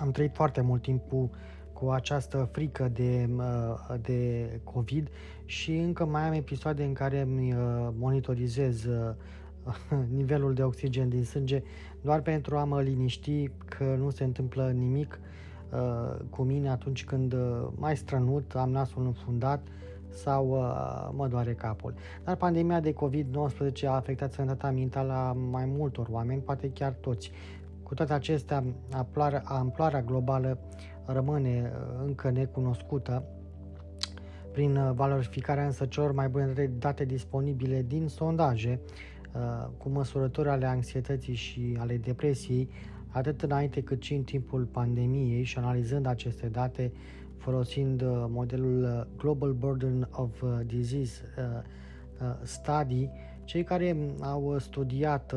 am 0.00 0.10
trăit 0.10 0.34
foarte 0.34 0.60
mult 0.60 0.82
timp 0.82 1.08
cu, 1.08 1.30
cu 1.72 1.90
această 1.90 2.48
frică 2.52 2.88
de, 2.88 3.28
uh, 3.36 3.98
de 4.00 4.50
COVID 4.64 5.08
și 5.44 5.76
încă 5.76 6.04
mai 6.04 6.22
am 6.22 6.32
episoade 6.32 6.84
în 6.84 6.92
care 6.92 7.20
îmi 7.20 7.52
uh, 7.52 7.88
monitorizez 7.98 8.86
nivelul 10.16 10.54
de 10.54 10.62
oxigen 10.62 11.08
din 11.08 11.24
sânge 11.24 11.62
doar 12.00 12.20
pentru 12.20 12.56
a 12.56 12.64
mă 12.64 12.82
liniști 12.82 13.50
că 13.64 13.84
nu 13.98 14.10
se 14.10 14.24
întâmplă 14.24 14.70
nimic 14.70 15.20
cu 16.30 16.42
mine 16.42 16.70
atunci 16.70 17.04
când 17.04 17.34
mai 17.74 17.96
strănut, 17.96 18.54
am 18.54 18.70
nasul 18.70 19.04
înfundat 19.04 19.60
sau 20.12 20.50
uh, 20.50 21.08
mă 21.16 21.28
doare 21.28 21.52
capul. 21.54 21.94
Dar 22.24 22.36
pandemia 22.36 22.80
de 22.80 22.92
COVID-19 22.94 23.86
a 23.86 23.90
afectat 23.90 24.32
sănătatea 24.32 24.70
mentală 24.70 25.12
a 25.12 25.32
mai 25.32 25.64
multor 25.64 26.06
oameni, 26.10 26.40
poate 26.40 26.70
chiar 26.70 26.92
toți. 26.92 27.30
Cu 27.82 27.94
toate 27.94 28.12
acestea, 28.12 28.64
amploarea, 28.92 29.42
amploarea 29.44 30.02
globală 30.02 30.58
rămâne 31.04 31.72
uh, 31.74 32.02
încă 32.06 32.30
necunoscută 32.30 33.24
prin 34.52 34.76
uh, 34.76 34.90
valorificarea 34.94 35.64
însă 35.64 35.86
celor 35.86 36.12
mai 36.12 36.28
bune 36.28 36.70
date 36.78 37.04
disponibile 37.04 37.84
din 37.88 38.08
sondaje 38.08 38.80
uh, 39.34 39.68
cu 39.78 39.88
măsurători 39.88 40.48
ale 40.48 40.66
anxietății 40.66 41.34
și 41.34 41.76
ale 41.78 41.96
depresiei, 41.96 42.68
atât 43.12 43.42
înainte 43.42 43.80
cât 43.80 44.02
și 44.02 44.14
în 44.14 44.22
timpul 44.22 44.64
pandemiei 44.64 45.42
și 45.42 45.58
analizând 45.58 46.06
aceste 46.06 46.46
date, 46.46 46.92
folosind 47.36 48.02
uh, 48.02 48.24
modelul 48.28 48.82
uh, 48.82 49.16
Global 49.16 49.52
Burden 49.52 50.08
of 50.10 50.42
uh, 50.42 50.48
Disease 50.66 51.22
Study, 52.42 53.08
cei 53.44 53.64
care 53.64 53.96
au 54.20 54.58
studiat 54.58 55.34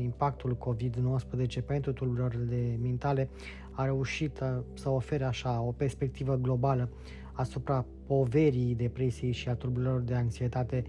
impactul 0.00 0.56
COVID-19 0.56 1.66
pentru 1.66 1.92
tulburările 1.92 2.78
mentale 2.82 3.28
au 3.72 3.84
reușit 3.84 4.40
să 4.74 4.88
ofere 4.88 5.24
așa 5.24 5.60
o 5.60 5.72
perspectivă 5.72 6.36
globală 6.36 6.88
asupra 7.32 7.84
poverii 8.06 8.74
depresiei 8.74 9.32
și 9.32 9.48
a 9.48 9.54
tulburărilor 9.54 10.00
de 10.00 10.14
anxietate 10.14 10.84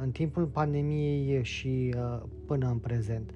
în 0.00 0.10
timpul 0.10 0.46
pandemiei 0.46 1.44
și 1.44 1.94
până 2.46 2.68
în 2.68 2.78
prezent. 2.78 3.30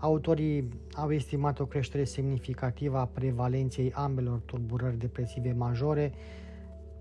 Autorii 0.00 0.68
au 0.92 1.12
estimat 1.12 1.58
o 1.58 1.66
creștere 1.66 2.04
semnificativă 2.04 2.98
a 2.98 3.06
prevalenței 3.06 3.92
ambelor 3.92 4.38
tulburări 4.38 4.98
depresive 4.98 5.52
majore, 5.52 6.12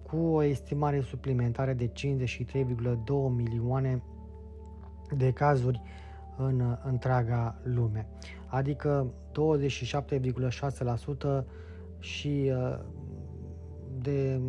cu 0.01 0.17
o 0.17 0.43
estimare 0.43 1.01
suplimentară 1.01 1.73
de 1.73 1.87
53,2 1.87 1.93
milioane 3.35 4.03
de 5.17 5.31
cazuri 5.31 5.81
în 6.37 6.77
întreaga 6.83 7.61
lume, 7.63 8.07
adică 8.45 9.13
27,6% 11.41 11.45
și 11.99 12.51
uh, 12.53 12.79
de 14.01 14.41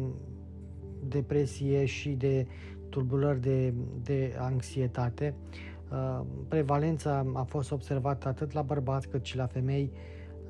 depresie 1.09 1.85
și 1.85 2.09
de 2.09 2.47
tulburări 2.89 3.41
de, 3.41 3.75
de 4.03 4.37
anxietate, 4.39 5.35
Uh, 5.35 5.70
prevalența 6.49 7.27
a 7.35 7.43
fost 7.43 7.73
observată 7.73 8.29
atât 8.29 8.53
la 8.53 8.63
bărbați 8.63 9.09
cât 9.09 9.25
și 9.25 9.37
la 9.37 9.47
femei, 9.47 9.93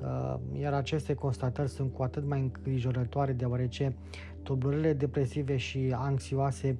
uh, 0.01 0.35
iar 0.61 0.73
aceste 0.73 1.13
constatări 1.13 1.69
sunt 1.69 1.93
cu 1.93 2.03
atât 2.03 2.27
mai 2.27 2.39
îngrijorătoare 2.39 3.31
deoarece 3.31 3.95
tulburările 4.43 4.93
depresive 4.93 5.57
și 5.57 5.93
anxioase 5.95 6.77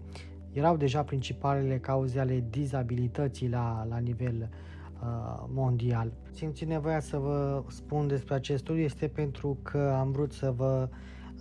erau 0.51 0.77
deja 0.77 1.03
principalele 1.03 1.79
cauze 1.79 2.19
ale 2.19 2.43
dizabilității 2.49 3.49
la, 3.49 3.85
la 3.89 3.97
nivel 3.97 4.49
uh, 5.01 5.43
mondial. 5.53 6.11
Simți 6.31 6.65
nevoia 6.65 6.99
să 6.99 7.17
vă 7.17 7.63
spun 7.67 8.07
despre 8.07 8.33
acest 8.35 8.63
studiu 8.63 8.83
este 8.83 9.07
pentru 9.07 9.57
că 9.61 9.95
am 9.99 10.11
vrut 10.11 10.33
să 10.33 10.53
vă 10.55 10.89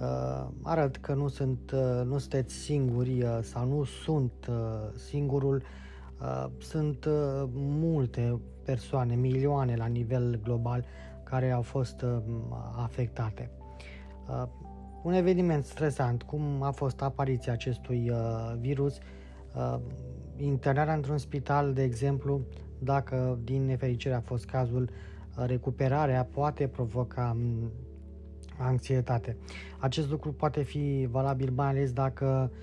uh, 0.00 0.48
arăt 0.62 0.96
că 0.96 1.14
nu, 1.14 1.28
sunt, 1.28 1.70
uh, 1.70 2.02
nu 2.04 2.18
sunteți 2.18 2.54
singuri 2.54 3.22
uh, 3.22 3.38
sau 3.42 3.68
nu 3.68 3.84
sunt 3.84 4.32
uh, 4.48 4.54
singurul 4.94 5.56
uh, 5.56 5.62
Uh, 5.62 5.89
sunt 6.58 7.04
uh, 7.04 7.48
multe 7.54 8.40
persoane, 8.64 9.14
milioane 9.14 9.76
la 9.76 9.86
nivel 9.86 10.40
global, 10.42 10.84
care 11.24 11.50
au 11.50 11.62
fost 11.62 12.02
uh, 12.02 12.22
afectate. 12.76 13.50
Un 15.02 15.12
eveniment 15.12 15.64
stresant, 15.64 16.22
cum 16.22 16.62
a 16.62 16.70
fost 16.70 17.02
apariția 17.02 17.52
acestui 17.52 18.12
virus, 18.58 18.98
internarea 20.36 20.94
într-un 20.94 21.18
spital, 21.18 21.72
de 21.72 21.82
exemplu, 21.82 22.40
dacă 22.78 23.38
din 23.44 23.64
nefericire 23.64 24.14
a 24.14 24.20
fost 24.20 24.44
cazul, 24.44 24.90
recuperarea 25.46 26.24
poate 26.24 26.66
provoca 26.66 27.36
um, 27.36 27.70
anxietate. 28.58 29.36
Acest 29.78 30.10
lucru 30.10 30.32
poate 30.32 30.62
fi 30.62 31.08
valabil 31.10 31.52
mai 31.54 31.66
ales 31.66 31.92
dacă 31.92 32.50
uh, 32.52 32.58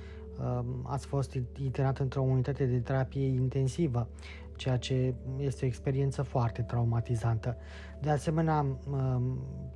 ați 0.84 1.06
fost 1.06 1.38
internat 1.64 2.00
într-o 2.00 2.22
unitate 2.22 2.66
de 2.66 2.80
terapie 2.80 3.26
intensivă, 3.26 4.08
ceea 4.56 4.78
ce 4.78 5.14
este 5.38 5.66
o 5.66 5.68
experiență 5.68 6.22
foarte 6.22 6.62
traumatizantă. 6.62 7.58
De 8.02 8.10
asemenea, 8.10 8.66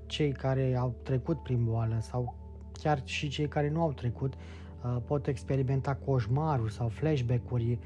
cei 0.05 0.31
care 0.31 0.75
au 0.75 0.95
trecut 1.03 1.43
prin 1.43 1.63
boală 1.63 1.97
sau 1.99 2.35
chiar 2.73 3.01
și 3.03 3.27
cei 3.27 3.47
care 3.47 3.69
nu 3.69 3.81
au 3.81 3.91
trecut 3.91 4.33
uh, 4.33 4.97
pot 5.05 5.27
experimenta 5.27 5.95
coșmaruri 5.95 6.73
sau 6.73 6.87
flashback-uri 6.87 7.79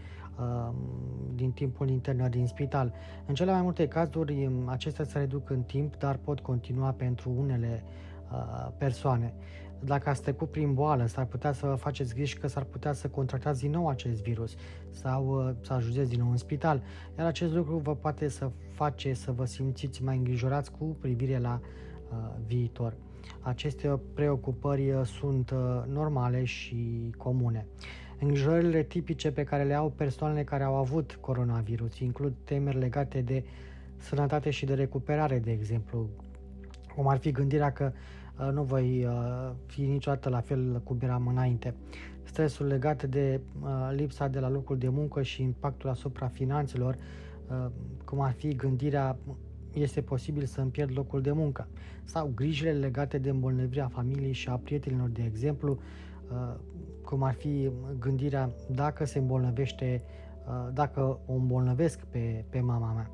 din 1.35 1.51
timpul 1.51 1.89
internării 1.89 2.41
în 2.41 2.47
spital. 2.47 2.93
În 3.25 3.33
cele 3.33 3.51
mai 3.51 3.61
multe 3.61 3.87
cazuri, 3.87 4.49
acestea 4.65 5.05
se 5.05 5.17
reduc 5.17 5.49
în 5.49 5.61
timp, 5.61 5.95
dar 5.97 6.17
pot 6.17 6.39
continua 6.39 6.91
pentru 6.91 7.33
unele 7.37 7.83
uh, 8.31 8.71
persoane 8.77 9.33
dacă 9.83 10.09
ați 10.09 10.21
trecut 10.21 10.51
prin 10.51 10.73
boală, 10.73 11.05
s-ar 11.05 11.25
putea 11.25 11.51
să 11.51 11.65
vă 11.65 11.75
faceți 11.75 12.13
griji 12.13 12.37
că 12.37 12.47
s-ar 12.47 12.63
putea 12.63 12.93
să 12.93 13.07
contractați 13.07 13.61
din 13.61 13.71
nou 13.71 13.87
acest 13.87 14.21
virus 14.21 14.55
sau 14.91 15.47
uh, 15.47 15.55
să 15.61 15.73
ajungeți 15.73 16.09
din 16.09 16.19
nou 16.19 16.29
în 16.29 16.37
spital. 16.37 16.81
Iar 17.17 17.27
acest 17.27 17.53
lucru 17.53 17.77
vă 17.77 17.95
poate 17.95 18.27
să 18.27 18.51
face 18.71 19.13
să 19.13 19.31
vă 19.31 19.45
simțiți 19.45 20.03
mai 20.03 20.17
îngrijorați 20.17 20.71
cu 20.71 20.97
privire 20.99 21.39
la 21.39 21.59
uh, 21.61 22.17
viitor. 22.47 22.95
Aceste 23.39 23.99
preocupări 24.13 24.91
uh, 24.91 25.05
sunt 25.05 25.49
uh, 25.49 25.83
normale 25.87 26.43
și 26.43 27.11
comune. 27.17 27.65
Îngrijorările 28.19 28.83
tipice 28.83 29.31
pe 29.31 29.43
care 29.43 29.63
le 29.63 29.73
au 29.73 29.89
persoanele 29.89 30.43
care 30.43 30.63
au 30.63 30.75
avut 30.75 31.17
coronavirus 31.21 31.99
includ 31.99 32.33
temeri 32.43 32.77
legate 32.77 33.21
de 33.21 33.43
sănătate 33.97 34.49
și 34.49 34.65
de 34.65 34.73
recuperare, 34.73 35.39
de 35.39 35.51
exemplu, 35.51 36.09
cum 36.95 37.07
ar 37.07 37.17
fi 37.17 37.31
gândirea 37.31 37.71
că 37.71 37.91
uh, 37.93 38.24
nu 38.53 38.63
voi 38.63 39.05
uh, 39.05 39.51
fi 39.65 39.81
niciodată 39.81 40.29
la 40.29 40.39
fel 40.39 40.81
cum 40.83 40.97
eram 41.01 41.27
înainte. 41.27 41.75
Stresul 42.23 42.65
legat 42.65 43.03
de 43.03 43.41
uh, 43.61 43.69
lipsa 43.95 44.27
de 44.27 44.39
la 44.39 44.49
locul 44.49 44.77
de 44.77 44.89
muncă 44.89 45.21
și 45.21 45.41
impactul 45.41 45.89
asupra 45.89 46.27
finanțelor, 46.27 46.97
cum 48.05 48.19
ar 48.21 48.31
fi 48.31 48.55
gândirea 48.55 49.17
este 49.73 50.01
posibil 50.01 50.45
să 50.45 50.61
îmi 50.61 50.71
pierd 50.71 50.91
locul 50.95 51.21
de 51.21 51.31
muncă 51.31 51.67
sau 52.03 52.31
grijile 52.35 52.71
legate 52.71 53.17
de 53.17 53.29
îmbolnăvirea 53.29 53.87
familiei 53.87 54.31
și 54.31 54.49
a 54.49 54.55
prietenilor, 54.55 55.09
de 55.09 55.23
exemplu, 55.25 55.79
cum 57.01 57.23
ar 57.23 57.33
fi 57.33 57.69
gândirea 57.99 58.49
dacă 58.69 59.05
se 59.05 59.19
îmbolnăvește, 59.19 60.03
dacă 60.73 61.19
o 61.25 61.33
îmbolnăvesc 61.33 61.99
pe, 61.99 62.45
pe 62.49 62.59
mama 62.59 62.93
mea. 62.93 63.09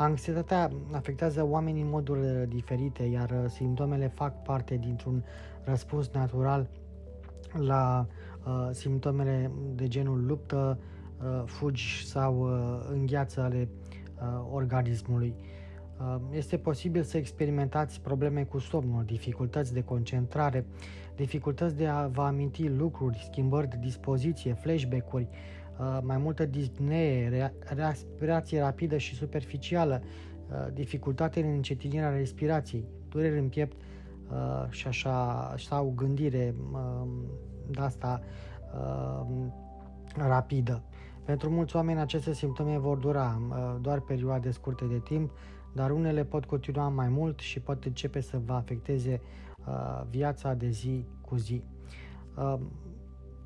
Anxietatea 0.00 0.70
afectează 0.92 1.46
oamenii 1.46 1.82
în 1.82 1.88
moduri 1.88 2.48
diferite, 2.48 3.02
iar 3.02 3.46
simptomele 3.48 4.08
fac 4.14 4.42
parte 4.42 4.76
dintr-un 4.76 5.24
răspuns 5.64 6.08
natural 6.12 6.68
la 7.52 8.06
uh, 8.46 8.68
simptomele 8.70 9.50
de 9.74 9.88
genul 9.88 10.26
luptă, 10.26 10.78
uh, 11.22 11.42
fugi 11.44 12.06
sau 12.06 12.40
uh, 12.40 12.88
îngheață 12.92 13.40
ale 13.40 13.68
uh, 13.68 14.46
organismului. 14.52 15.34
Uh, 15.98 16.16
este 16.32 16.56
posibil 16.56 17.02
să 17.02 17.16
experimentați 17.16 18.00
probleme 18.00 18.44
cu 18.44 18.58
somnul, 18.58 19.04
dificultăți 19.04 19.72
de 19.72 19.82
concentrare, 19.82 20.66
dificultăți 21.16 21.76
de 21.76 21.86
a 21.86 22.06
vă 22.06 22.22
aminti 22.22 22.68
lucruri, 22.68 23.26
schimbări 23.30 23.68
de 23.68 23.76
dispoziție, 23.80 24.52
flashback-uri, 24.52 25.28
uh, 25.30 25.59
mai 26.02 26.16
multă 26.16 26.46
dispnee, 26.46 27.52
respirație 27.74 28.60
rapidă 28.60 28.96
și 28.96 29.14
superficială, 29.14 30.02
uh, 30.02 30.72
dificultate 30.72 31.40
în 31.40 31.52
încetinirea 31.52 32.10
respirației, 32.10 32.84
dureri 33.08 33.38
în 33.38 33.48
piept 33.48 33.76
și 34.68 34.86
așa, 34.86 35.54
sau 35.58 35.92
gândire 35.96 36.54
de 37.70 37.80
asta 37.80 38.22
rapidă. 40.16 40.82
Pentru 41.24 41.50
mulți 41.50 41.76
oameni 41.76 42.00
aceste 42.00 42.32
simptome 42.32 42.78
vor 42.78 42.98
dura 42.98 43.40
doar 43.80 44.00
perioade 44.00 44.50
scurte 44.50 44.84
de 44.84 44.98
timp, 44.98 45.30
dar 45.72 45.90
unele 45.90 46.24
pot 46.24 46.44
continua 46.44 46.88
mai 46.88 47.08
mult 47.08 47.38
și 47.38 47.60
pot 47.60 47.84
începe 47.84 48.20
să 48.20 48.40
vă 48.44 48.52
afecteze 48.52 49.20
uh, 49.66 50.02
viața 50.10 50.54
de 50.54 50.68
zi 50.68 51.06
cu 51.20 51.36
zi. 51.36 51.62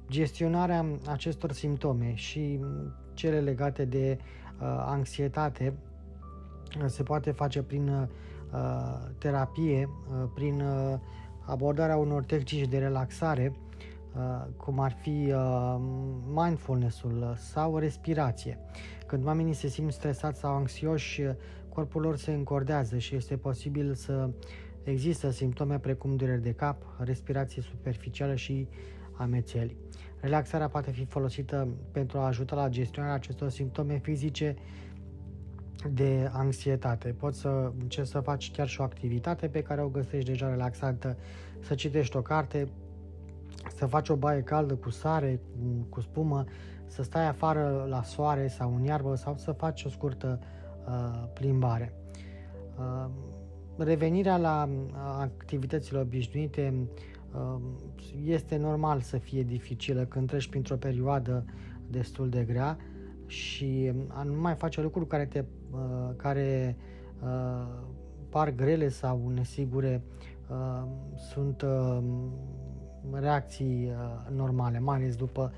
Uh, 0.05 0.11
gestionarea 0.11 0.87
acestor 1.07 1.53
simptome 1.53 2.15
și 2.15 2.61
cele 3.15 3.41
legate 3.41 3.85
de 3.85 4.19
uh, 4.19 4.67
anxietate 4.87 5.75
uh, 6.79 6.85
se 6.87 7.03
poate 7.03 7.31
face 7.31 7.63
prin 7.63 7.89
uh, 7.89 8.07
terapie, 9.19 9.89
uh, 10.09 10.29
prin 10.35 10.61
uh, 10.61 10.99
abordarea 11.47 11.97
unor 11.97 12.25
tehnici 12.25 12.69
de 12.69 12.79
relaxare, 12.79 13.57
uh, 14.17 14.47
cum 14.57 14.81
ar 14.81 14.93
fi 14.93 15.33
uh, 15.33 15.77
mindfulness-ul 16.35 17.35
sau 17.39 17.79
respirație. 17.79 18.59
Când 19.07 19.27
oamenii 19.27 19.53
se 19.53 19.69
simt 19.69 19.93
stresați 19.93 20.41
sau 20.41 20.55
anxioși, 20.55 21.23
corpul 21.69 22.01
lor 22.01 22.17
se 22.17 22.33
încordează 22.33 22.99
și 22.99 23.15
este 23.15 23.37
posibil 23.37 23.95
să 23.95 24.31
există 24.83 25.31
simptome 25.31 25.79
precum 25.79 26.17
dureri 26.17 26.43
de 26.43 26.53
cap, 26.53 26.77
respirație 26.99 27.63
superficială 27.63 28.35
și 28.35 28.69
amețeli. 29.17 29.77
Relaxarea 30.21 30.69
poate 30.69 30.91
fi 30.91 31.05
folosită 31.05 31.69
pentru 31.93 32.19
a 32.19 32.27
ajuta 32.27 32.57
la 32.57 32.69
gestionarea 32.69 33.17
acestor 33.17 33.49
simptome 33.49 33.99
fizice 33.99 34.57
de 35.93 36.31
anxietate. 36.33 37.09
Poți 37.09 37.41
să 37.41 37.73
încerci 37.81 38.09
să 38.09 38.21
faci 38.21 38.51
chiar 38.51 38.69
și 38.69 38.81
o 38.81 38.85
activitate 38.85 39.49
pe 39.49 39.63
care 39.63 39.83
o 39.83 39.89
găsești 39.89 40.31
deja 40.31 40.49
relaxantă, 40.49 41.17
să 41.61 41.75
citești 41.75 42.17
o 42.17 42.23
carte, 42.23 42.69
să 43.77 43.87
faci 43.87 44.09
o 44.09 44.17
baie 44.17 44.43
caldă 44.43 44.75
cu 44.75 44.91
sare, 44.91 45.41
cu 45.89 46.01
spumă, 46.01 46.45
să 46.87 47.03
stai 47.03 47.29
afară 47.29 47.87
la 47.89 48.03
soare 48.03 48.49
sau 48.49 48.75
în 48.75 48.85
iarbă 48.85 49.15
sau 49.15 49.37
să 49.37 49.53
faci 49.53 49.85
o 49.85 49.89
scurtă 49.89 50.41
uh, 50.87 51.29
plimbare. 51.33 51.95
Uh, 52.79 53.11
revenirea 53.77 54.37
la 54.37 54.69
uh, 54.69 54.93
activitățile 55.21 55.99
obișnuite 55.99 56.75
uh, 56.75 57.14
este 58.25 58.57
normal 58.57 59.01
să 59.01 59.19
fie 59.19 59.43
dificilă 59.43 60.05
când 60.05 60.29
treci 60.29 60.49
printr-o 60.49 60.77
perioadă 60.77 61.45
destul 61.91 62.29
de 62.29 62.45
grea 62.45 62.79
și 63.27 63.93
a 64.09 64.23
nu 64.23 64.41
mai 64.41 64.55
face 64.55 64.83
lucruri 64.83 65.07
care 65.07 65.27
te 65.27 65.45
uh, 65.71 66.11
care 66.17 66.77
uh, 67.23 67.67
par 68.29 68.51
grele 68.51 68.89
sau 68.89 69.31
nesigure 69.35 70.03
uh, 70.51 70.83
sunt 71.33 71.63
uh, 71.63 71.99
reacții 73.13 73.91
uh, 73.91 74.37
normale, 74.37 74.79
mai 74.79 74.97
ales 74.97 75.17
după 75.17 75.53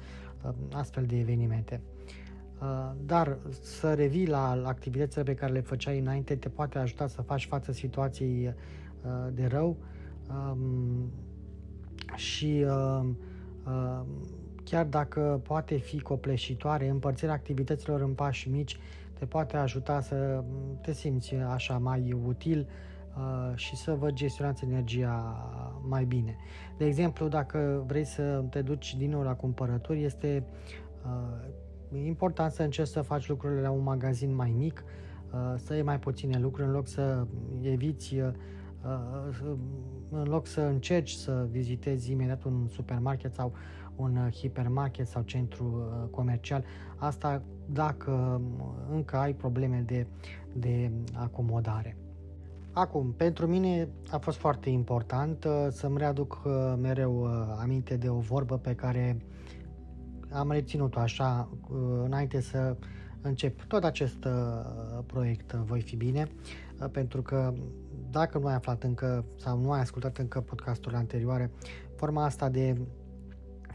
uh, 0.45 0.51
astfel 0.73 1.05
de 1.05 1.19
evenimente. 1.19 1.81
Uh, 2.61 2.93
dar 3.07 3.39
să 3.61 3.95
revii 3.95 4.27
la 4.27 4.63
activitățile 4.65 5.23
pe 5.23 5.35
care 5.35 5.53
le 5.53 5.61
făceai 5.61 5.99
înainte 5.99 6.37
te 6.37 6.49
poate 6.49 6.79
ajuta 6.79 7.07
să 7.07 7.23
faci 7.23 7.47
față 7.47 7.73
situației 7.73 8.47
uh, 8.47 9.33
de 9.33 9.47
rău 9.47 9.77
um, 10.31 11.11
și 12.17 12.65
uh, 12.67 14.01
chiar 14.65 14.85
dacă 14.85 15.41
poate 15.43 15.77
fi 15.77 16.01
copleșitoare, 16.01 16.89
împărțirea 16.89 17.35
activităților 17.35 18.01
în 18.01 18.13
pași 18.13 18.49
mici 18.49 18.79
te 19.19 19.25
poate 19.25 19.57
ajuta 19.57 20.01
să 20.01 20.45
te 20.83 20.93
simți 20.93 21.35
așa 21.35 21.79
mai 21.79 22.17
util 22.27 22.69
și 23.55 23.77
să 23.77 23.95
vă 23.95 24.11
gestionați 24.11 24.65
energia 24.65 25.37
mai 25.89 26.05
bine. 26.05 26.37
De 26.79 26.87
exemplu, 26.87 27.29
dacă 27.29 27.85
vrei 27.87 28.05
să 28.05 28.45
te 28.51 28.63
duci 28.63 28.97
din 28.97 29.11
nou 29.11 29.23
la 29.23 29.35
cumpărături, 29.35 30.05
este 30.05 30.45
E 31.93 32.07
important 32.07 32.53
să 32.53 32.63
încerci 32.63 32.89
să 32.89 33.03
faci 33.03 33.29
lucrurile 33.29 33.61
la 33.61 33.71
un 33.71 33.83
magazin 33.83 34.35
mai 34.35 34.55
mic, 34.57 34.85
uh, 35.33 35.55
să 35.57 35.75
iei 35.75 35.83
mai 35.83 35.99
puține 35.99 36.39
lucruri 36.39 36.67
în 36.67 36.75
loc 36.75 36.87
să 36.89 37.27
eviți, 37.63 38.19
uh, 38.19 38.27
uh, 38.27 38.35
în 40.11 40.25
loc 40.25 40.47
să 40.47 40.61
încerci 40.61 41.11
să 41.11 41.47
vizitezi 41.51 42.11
imediat 42.11 42.45
un 42.45 42.67
supermarket 42.69 43.35
sau 43.35 43.53
un 43.97 44.31
hipermarket 44.35 45.07
sau 45.07 45.23
centru 45.23 45.91
comercial. 46.11 46.65
Asta 46.97 47.43
dacă 47.67 48.41
încă 48.91 49.17
ai 49.17 49.35
probleme 49.35 49.83
de, 49.87 50.07
de 50.53 50.91
acomodare. 51.13 51.97
Acum, 52.73 53.13
pentru 53.17 53.47
mine 53.47 53.89
a 54.11 54.19
fost 54.19 54.39
foarte 54.39 54.71
important 54.71 55.47
să-mi 55.71 55.99
readuc 55.99 56.43
mereu 56.81 57.25
aminte 57.61 57.97
de 57.97 58.09
o 58.09 58.19
vorbă 58.19 58.59
pe 58.59 58.75
care 58.75 59.17
am 60.33 60.51
reținut-o 60.51 60.99
așa 60.99 61.49
uh, 61.71 61.79
înainte 62.05 62.41
să 62.41 62.77
încep 63.21 63.63
tot 63.63 63.85
acest 63.85 64.25
uh, 64.25 65.03
proiect 65.07 65.53
uh, 65.53 65.61
Voi 65.65 65.81
fi 65.81 65.97
bine, 65.97 66.29
pentru 66.93 67.23
că 67.23 67.55
dacă 68.17 68.39
nu 68.39 68.47
ai 68.47 68.55
aflat 68.55 68.83
încă 68.83 69.25
sau 69.37 69.59
nu 69.59 69.73
ai 69.73 69.81
ascultat 69.81 70.19
încă 70.19 70.41
podcasturile 70.41 70.99
anterioare, 71.01 71.51
forma 71.95 72.25
asta 72.25 72.49
de 72.49 72.77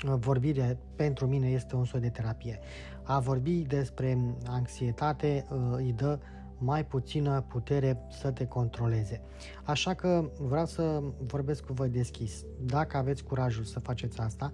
vorbire 0.04 0.80
pentru 0.96 1.28
mine 1.28 1.50
este 1.50 1.76
un 1.76 1.86
soi 1.86 2.00
de 2.00 2.10
terapie. 2.10 2.60
A 3.04 3.20
vorbi 3.20 3.62
despre 3.62 4.36
anxietate 4.48 5.46
îi 5.76 5.94
dă 5.94 6.20
mai 6.58 6.86
puțină 6.86 7.42
putere 7.42 7.98
să 8.10 8.32
te 8.32 8.46
controleze. 8.46 9.22
Așa 9.64 9.94
că 9.94 10.30
vreau 10.40 10.66
să 10.66 11.04
vorbesc 11.18 11.66
cu 11.66 11.74
voi 11.74 11.90
deschis. 11.90 12.44
Dacă 12.66 12.98
aveți 12.98 13.24
curajul 13.24 13.64
să 13.64 13.80
faceți 13.80 14.20
asta, 14.20 14.52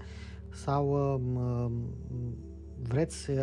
sau 0.51 1.13
uh, 1.13 1.71
vreți 2.81 3.29
uh, 3.29 3.37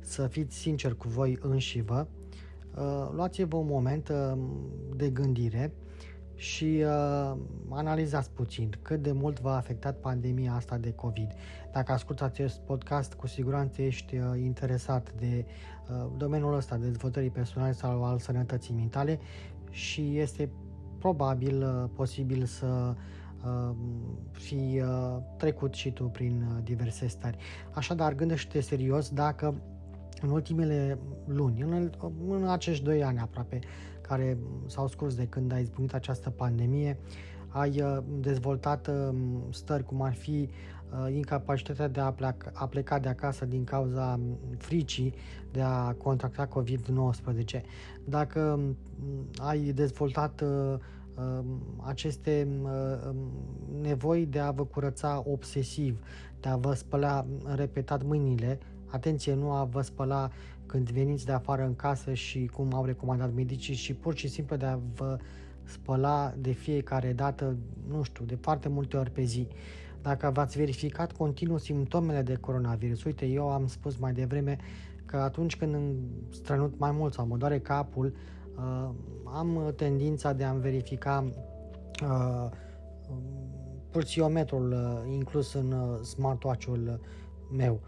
să 0.00 0.26
fiți 0.26 0.56
sinceri 0.56 0.96
cu 0.96 1.08
voi 1.08 1.38
înșivă, 1.40 2.08
uh, 2.10 2.19
luați-vă 3.12 3.56
un 3.56 3.66
moment 3.66 4.08
uh, 4.08 4.38
de 4.96 5.08
gândire 5.08 5.72
și 6.34 6.82
uh, 6.84 7.36
analizați 7.68 8.30
puțin 8.30 8.70
cât 8.82 9.02
de 9.02 9.12
mult 9.12 9.40
v-a 9.40 9.56
afectat 9.56 9.96
pandemia 9.96 10.52
asta 10.52 10.76
de 10.76 10.92
COVID. 10.92 11.32
Dacă 11.72 11.92
asculți 11.92 12.22
acest 12.22 12.60
podcast, 12.60 13.14
cu 13.14 13.26
siguranță 13.26 13.82
ești 13.82 14.16
uh, 14.16 14.24
interesat 14.36 15.12
de 15.12 15.44
uh, 15.90 16.10
domeniul 16.16 16.54
ăsta, 16.54 16.76
de 16.76 16.86
dezvoltării 16.86 17.30
personale 17.30 17.72
sau 17.72 18.04
al 18.04 18.18
sănătății 18.18 18.74
mentale 18.74 19.20
și 19.70 20.18
este 20.18 20.50
probabil 20.98 21.62
uh, 21.62 21.90
posibil 21.94 22.44
să 22.44 22.66
uh, 22.66 23.00
Uh, 23.44 23.74
fi 24.32 24.82
uh, 24.84 25.16
trecut 25.36 25.74
și 25.74 25.90
tu 25.90 26.04
prin 26.04 26.46
uh, 26.48 26.62
diverse 26.62 27.06
stări. 27.06 27.36
Așadar, 27.74 28.14
gândește 28.14 28.60
serios 28.60 29.08
dacă 29.08 29.54
în 30.20 30.30
ultimele 30.30 30.98
luni, 31.26 31.60
în, 31.60 31.90
în 32.28 32.48
acești 32.48 32.84
doi 32.84 33.04
ani 33.04 33.18
aproape, 33.18 33.58
care 34.00 34.38
s-au 34.66 34.88
scurs 34.88 35.14
de 35.14 35.26
când 35.26 35.52
a 35.52 35.58
izbunit 35.58 35.94
această 35.94 36.30
pandemie, 36.30 36.98
ai 37.48 37.82
dezvoltat 38.20 38.90
stări 39.50 39.84
cum 39.84 40.02
ar 40.02 40.14
fi 40.14 40.48
incapacitatea 41.14 41.88
de 41.88 42.00
a 42.00 42.12
pleca, 42.12 42.50
a 42.52 42.66
pleca 42.66 42.98
de 42.98 43.08
acasă 43.08 43.44
din 43.44 43.64
cauza 43.64 44.20
fricii 44.56 45.14
de 45.52 45.60
a 45.60 45.92
contracta 45.92 46.48
COVID-19. 46.48 47.60
Dacă 48.04 48.60
ai 49.38 49.58
dezvoltat 49.58 50.44
aceste 51.76 52.48
nevoi 53.80 54.26
de 54.26 54.38
a 54.38 54.50
vă 54.50 54.64
curăța 54.64 55.22
obsesiv, 55.26 56.02
de 56.40 56.48
a 56.48 56.56
vă 56.56 56.74
spăla 56.74 57.26
repetat 57.54 58.04
mâinile, 58.04 58.58
atenție, 58.90 59.34
nu 59.34 59.50
a 59.50 59.64
vă 59.64 59.80
spăla 59.80 60.30
când 60.66 60.90
veniți 60.90 61.24
de 61.24 61.32
afară 61.32 61.64
în 61.64 61.76
casă 61.76 62.14
și 62.14 62.46
cum 62.46 62.74
au 62.74 62.84
recomandat 62.84 63.32
medicii 63.32 63.74
și 63.74 63.94
pur 63.94 64.16
și 64.16 64.28
simplu 64.28 64.56
de 64.56 64.64
a 64.64 64.78
vă 64.94 65.18
spăla 65.64 66.34
de 66.38 66.50
fiecare 66.50 67.12
dată, 67.12 67.56
nu 67.88 68.02
știu, 68.02 68.24
de 68.24 68.38
foarte 68.40 68.68
multe 68.68 68.96
ori 68.96 69.10
pe 69.10 69.22
zi. 69.22 69.48
Dacă 70.02 70.30
v-ați 70.34 70.58
verificat 70.58 71.12
continuu 71.12 71.58
simptomele 71.58 72.22
de 72.22 72.34
coronavirus, 72.34 73.04
uite, 73.04 73.26
eu 73.26 73.50
am 73.50 73.66
spus 73.66 73.96
mai 73.96 74.12
devreme 74.12 74.58
că 75.04 75.16
atunci 75.16 75.56
când 75.56 75.74
îmi 75.74 75.94
strănut 76.30 76.78
mai 76.78 76.90
mult 76.90 77.12
sau 77.12 77.26
mă 77.26 77.36
doare 77.36 77.60
capul, 77.60 78.14
uh, 78.56 78.90
am 79.24 79.72
tendința 79.76 80.32
de 80.32 80.44
a-mi 80.44 80.60
verifica 80.60 81.30
uh, 82.02 82.48
pulsiometrul 83.90 84.72
uh, 84.72 85.12
inclus 85.12 85.52
în 85.52 85.72
uh, 85.72 86.00
smartwatch-ul 86.02 87.00
meu 87.56 87.80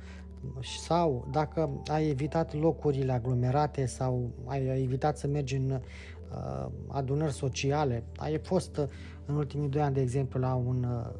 sau 0.60 1.28
dacă 1.30 1.82
ai 1.86 2.08
evitat 2.08 2.54
locurile 2.54 3.12
aglomerate 3.12 3.86
sau 3.86 4.30
ai 4.46 4.82
evitat 4.82 5.18
să 5.18 5.26
mergi 5.26 5.56
în 5.56 5.70
uh, 5.70 6.70
adunări 6.88 7.32
sociale, 7.32 8.04
ai 8.16 8.38
fost 8.38 8.76
uh, 8.76 8.84
în 9.26 9.34
ultimii 9.34 9.68
doi 9.68 9.82
ani, 9.82 9.94
de 9.94 10.00
exemplu, 10.00 10.40
la 10.40 10.54
un, 10.54 10.84
uh, 10.84 11.10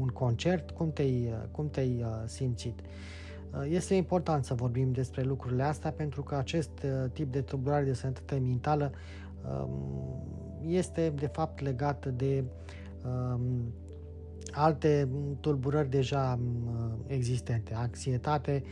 un 0.00 0.08
concert, 0.08 0.70
cum 0.70 0.92
te-ai, 0.92 1.26
uh, 1.26 1.48
cum 1.50 1.70
te-ai 1.70 2.02
uh, 2.02 2.22
simțit? 2.24 2.80
Uh, 2.80 3.66
este 3.68 3.94
important 3.94 4.44
să 4.44 4.54
vorbim 4.54 4.92
despre 4.92 5.22
lucrurile 5.22 5.62
astea 5.62 5.90
pentru 5.90 6.22
că 6.22 6.34
acest 6.34 6.70
uh, 6.84 7.10
tip 7.12 7.32
de 7.32 7.40
tulburare 7.40 7.84
de 7.84 7.92
sănătate 7.92 8.34
mentală 8.34 8.92
uh, 9.44 9.68
este 10.66 11.12
de 11.14 11.26
fapt 11.26 11.60
legat 11.60 12.06
de 12.06 12.44
uh, 13.04 13.40
alte 14.52 15.08
tulburări 15.40 15.90
deja 15.90 16.38
existente, 17.06 17.74
anxietate, 17.74 18.62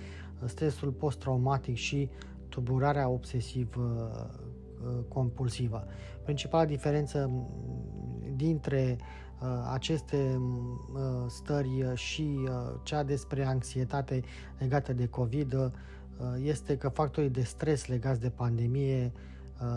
stresul 0.45 0.91
post-traumatic 0.91 1.77
și 1.77 2.11
tulburarea 2.49 3.09
obsesiv-compulsivă. 3.09 5.87
Principala 6.24 6.64
diferență 6.64 7.31
dintre 8.37 8.99
aceste 9.72 10.41
stări 11.29 11.85
și 11.95 12.39
cea 12.83 13.03
despre 13.03 13.45
anxietate 13.45 14.22
legată 14.59 14.93
de 14.93 15.07
COVID 15.07 15.72
este 16.43 16.77
că 16.77 16.89
factorii 16.89 17.31
de 17.31 17.43
stres 17.43 17.87
legați 17.87 18.20
de 18.20 18.31
pandemie 18.31 19.12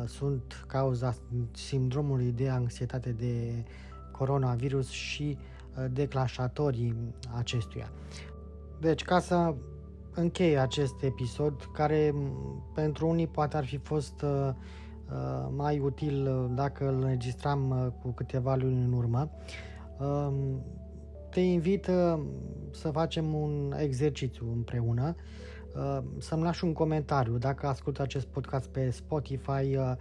sunt 0.05 0.65
cauza 0.67 1.15
sindromului 1.51 2.31
de 2.31 2.49
anxietate 2.49 3.11
de 3.11 3.63
coronavirus 4.11 4.89
și 4.89 5.37
Uh, 5.37 5.58
declanșatorii 5.91 6.95
acestuia. 7.37 7.91
Deci, 8.79 9.03
ca 9.03 9.19
să 9.19 9.55
închei 10.13 10.59
acest 10.59 11.01
episod, 11.01 11.69
care 11.73 12.13
pentru 12.73 13.07
unii 13.07 13.27
poate 13.27 13.57
ar 13.57 13.65
fi 13.65 13.77
fost 13.77 14.21
uh, 14.21 14.49
uh, 14.49 15.47
mai 15.55 15.79
util 15.79 16.49
dacă 16.55 16.87
îl 16.87 17.01
înregistram 17.01 17.93
cu 18.01 18.11
câteva 18.11 18.55
luni 18.55 18.83
în 18.83 18.93
urmă, 18.93 19.29
um, 19.99 20.63
te 21.29 21.39
invit 21.39 21.89
să 22.71 22.89
facem 22.91 23.33
un 23.33 23.73
exercițiu 23.77 24.51
împreună, 24.51 25.15
să-mi 26.17 26.43
lași 26.43 26.63
un 26.63 26.73
comentariu. 26.73 27.37
Dacă 27.37 27.67
ascultă 27.67 28.01
acest 28.01 28.25
podcast 28.25 28.67
pe 28.69 28.89
Spotify, 28.89 29.77
Uh, 29.77 29.91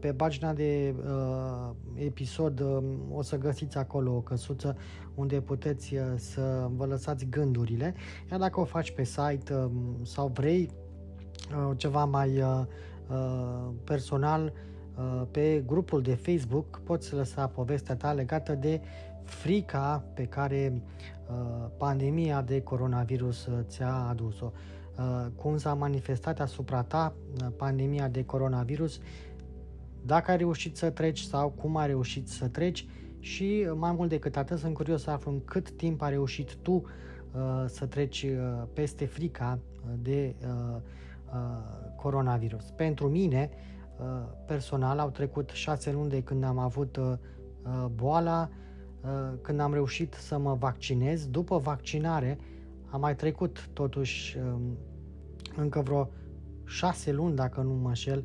pe 0.00 0.12
pagina 0.12 0.52
de 0.52 0.94
uh, 0.98 1.70
episod 1.94 2.60
uh, 2.60 2.82
o 3.12 3.22
să 3.22 3.38
găsiți 3.38 3.76
acolo 3.76 4.14
o 4.14 4.20
căsuță 4.20 4.76
unde 5.14 5.40
puteți 5.40 5.94
uh, 5.94 6.00
să 6.16 6.68
vă 6.76 6.86
lăsați 6.86 7.26
gândurile, 7.30 7.94
iar 8.30 8.40
dacă 8.40 8.60
o 8.60 8.64
faci 8.64 8.90
pe 8.90 9.04
site 9.04 9.54
uh, 9.54 9.70
sau 10.02 10.30
vrei 10.34 10.70
uh, 11.50 11.76
ceva 11.76 12.04
mai 12.04 12.40
uh, 12.40 12.62
uh, 13.10 13.70
personal, 13.84 14.52
uh, 14.96 15.22
pe 15.30 15.62
grupul 15.66 16.02
de 16.02 16.14
Facebook 16.14 16.80
poți 16.84 17.14
lăsa 17.14 17.46
povestea 17.46 17.96
ta 17.96 18.12
legată 18.12 18.54
de 18.54 18.80
frica 19.24 20.04
pe 20.14 20.24
care 20.24 20.82
uh, 21.28 21.70
pandemia 21.76 22.42
de 22.42 22.62
coronavirus 22.62 23.46
uh, 23.46 23.58
ți-a 23.62 24.06
adus-o. 24.08 24.52
Uh, 24.98 25.26
cum 25.36 25.56
s-a 25.56 25.74
manifestat 25.74 26.40
asupra 26.40 26.82
ta 26.82 27.14
uh, 27.40 27.46
pandemia 27.56 28.08
de 28.08 28.24
coronavirus 28.24 29.00
dacă 30.06 30.30
ai 30.30 30.36
reușit 30.36 30.76
să 30.76 30.90
treci 30.90 31.20
sau 31.20 31.50
cum 31.50 31.76
ai 31.76 31.86
reușit 31.86 32.28
să 32.28 32.48
treci 32.48 32.86
și 33.18 33.68
mai 33.74 33.92
mult 33.92 34.08
decât 34.08 34.36
atât 34.36 34.58
sunt 34.58 34.74
curios 34.74 35.02
să 35.02 35.10
aflu 35.10 35.30
în 35.30 35.44
cât 35.44 35.70
timp 35.70 36.02
ai 36.02 36.10
reușit 36.10 36.56
tu 36.56 36.72
uh, 36.72 37.64
să 37.66 37.86
treci 37.86 38.22
uh, 38.22 38.62
peste 38.72 39.04
frica 39.06 39.58
uh, 39.58 39.90
de 40.02 40.34
uh, 40.40 40.76
uh, 41.32 41.40
coronavirus. 41.96 42.64
Pentru 42.70 43.08
mine, 43.08 43.50
uh, 44.00 44.06
personal, 44.46 44.98
au 44.98 45.10
trecut 45.10 45.50
șase 45.50 45.92
luni 45.92 46.10
de 46.10 46.22
când 46.22 46.44
am 46.44 46.58
avut 46.58 46.96
uh, 46.96 47.12
uh, 47.62 47.86
boala, 47.94 48.48
uh, 49.00 49.10
când 49.40 49.60
am 49.60 49.72
reușit 49.72 50.14
să 50.14 50.38
mă 50.38 50.54
vaccinez. 50.54 51.26
După 51.26 51.58
vaccinare 51.58 52.38
am 52.90 53.00
mai 53.00 53.16
trecut 53.16 53.68
totuși 53.72 54.36
uh, 54.38 54.60
încă 55.56 55.80
vreo 55.80 56.10
șase 56.64 57.12
luni, 57.12 57.34
dacă 57.34 57.60
nu 57.60 57.74
mă 57.74 57.88
înșel, 57.88 58.24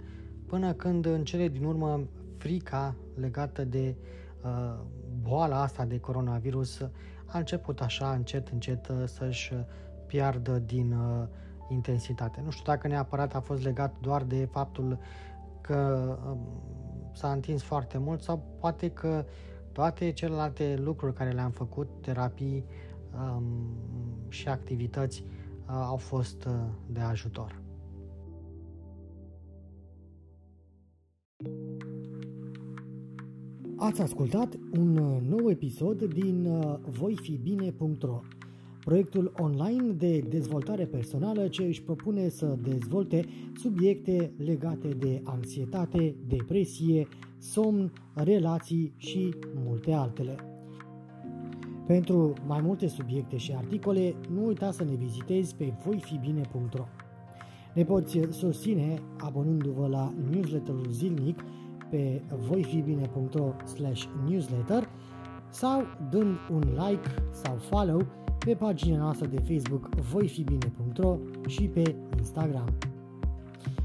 până 0.50 0.74
când 0.74 1.06
în 1.06 1.24
cele 1.24 1.48
din 1.48 1.64
urmă 1.64 2.02
frica 2.38 2.96
legată 3.16 3.64
de 3.64 3.96
uh, 4.44 4.80
boala 5.22 5.62
asta 5.62 5.86
de 5.86 6.00
coronavirus 6.00 6.82
a 7.26 7.38
început 7.38 7.82
așa 7.82 8.12
încet, 8.12 8.48
încet 8.48 8.88
uh, 8.88 9.04
să-și 9.06 9.54
piardă 10.06 10.60
din 10.60 10.92
uh, 10.92 11.28
intensitate. 11.70 12.42
Nu 12.44 12.50
știu 12.50 12.64
dacă 12.66 12.88
neapărat 12.88 13.36
a 13.36 13.40
fost 13.40 13.64
legat 13.64 13.96
doar 14.02 14.24
de 14.24 14.48
faptul 14.52 15.00
că 15.62 16.18
uh, 16.30 16.38
s-a 17.14 17.32
întins 17.32 17.64
foarte 17.64 17.98
mult 17.98 18.22
sau 18.22 18.44
poate 18.60 18.90
că 18.90 19.26
toate 19.72 20.12
celelalte 20.12 20.76
lucruri 20.84 21.14
care 21.14 21.32
le-am 21.32 21.52
făcut, 21.52 21.90
terapii 22.02 22.66
um, 23.14 23.44
și 24.28 24.48
activități, 24.48 25.24
uh, 25.24 25.74
au 25.88 25.98
fost 25.98 26.46
uh, 26.46 26.54
de 26.86 27.00
ajutor. 27.00 27.62
Ați 33.82 34.02
ascultat 34.02 34.60
un 34.78 34.98
uh, 34.98 35.18
nou 35.30 35.50
episod 35.50 36.04
din 36.04 36.46
uh, 36.46 36.76
voifibine.ro, 36.90 38.20
proiectul 38.80 39.34
online 39.38 39.92
de 39.92 40.20
dezvoltare 40.20 40.86
personală 40.86 41.48
ce 41.48 41.64
își 41.64 41.82
propune 41.82 42.30
să 42.30 42.58
dezvolte 42.62 43.26
subiecte 43.56 44.32
legate 44.38 44.88
de 44.88 45.22
anxietate, 45.24 46.16
depresie, 46.28 47.08
somn, 47.38 47.92
relații 48.14 48.94
și 48.98 49.34
multe 49.66 49.92
altele. 49.92 50.36
Pentru 51.88 52.34
mai 52.48 52.62
multe 52.62 52.88
subiecte 52.88 53.38
și 53.38 53.54
articole, 53.56 54.16
nu 54.34 54.46
uita 54.46 54.72
să 54.72 54.84
ne 54.84 54.96
vizitezi 54.96 55.56
pe 55.56 55.74
voifibine.ro. 55.86 56.86
Ne 57.74 57.84
poți 57.84 58.20
susține 58.30 59.02
abonându-vă 59.18 59.88
la 59.88 60.14
newsletterul 60.32 60.88
zilnic 60.90 61.40
pe 61.90 62.22
voifibine.ro 62.48 63.54
newsletter 64.28 64.90
sau 65.50 65.82
dând 66.10 66.38
un 66.52 66.60
like 66.60 67.10
sau 67.32 67.56
follow 67.56 68.06
pe 68.46 68.54
pagina 68.54 68.98
noastră 68.98 69.28
de 69.28 69.38
Facebook 69.38 69.96
voifibine.ro 69.96 71.18
și 71.48 71.62
pe 71.62 71.96
Instagram. 72.18 72.78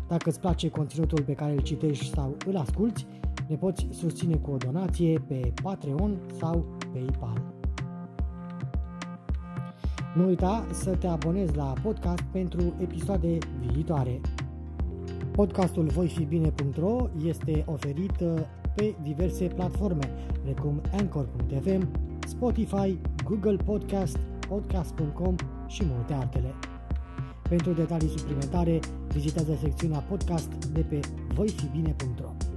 Dacă 0.09 0.29
îți 0.29 0.41
place 0.41 0.69
conținutul 0.69 1.23
pe 1.23 1.33
care 1.33 1.53
îl 1.53 1.61
citești 1.61 2.15
sau 2.15 2.37
îl 2.47 2.57
asculti, 2.57 3.07
ne 3.49 3.57
poți 3.57 3.87
susține 3.91 4.37
cu 4.37 4.51
o 4.51 4.57
donație 4.57 5.19
pe 5.19 5.53
Patreon 5.63 6.19
sau 6.39 6.67
PayPal. 6.93 7.43
Nu 10.15 10.27
uita 10.27 10.67
să 10.71 10.97
te 10.97 11.07
abonezi 11.07 11.57
la 11.57 11.73
podcast 11.83 12.23
pentru 12.33 12.75
episoade 12.81 13.39
viitoare. 13.61 14.21
Podcastul 15.37 15.85
voifibine.ro 15.85 17.09
este 17.26 17.64
oferit 17.66 18.20
uh, 18.20 18.41
pe 18.74 18.95
diverse 19.03 19.45
platforme, 19.45 20.11
precum 20.43 20.80
Anchor.fm, 20.99 21.89
Spotify, 22.26 22.99
Google 23.24 23.57
Podcast, 23.57 24.18
Podcast.com 24.49 25.35
și 25.66 25.82
multe 25.85 26.12
altele. 26.12 26.55
Pentru 27.49 27.72
detalii 27.72 28.09
suplimentare, 28.09 28.80
vizitează 29.12 29.59
secțiunea 29.61 29.99
podcast 29.99 30.66
de 30.72 30.80
pe 30.80 31.01
voifibine.ro. 31.35 32.54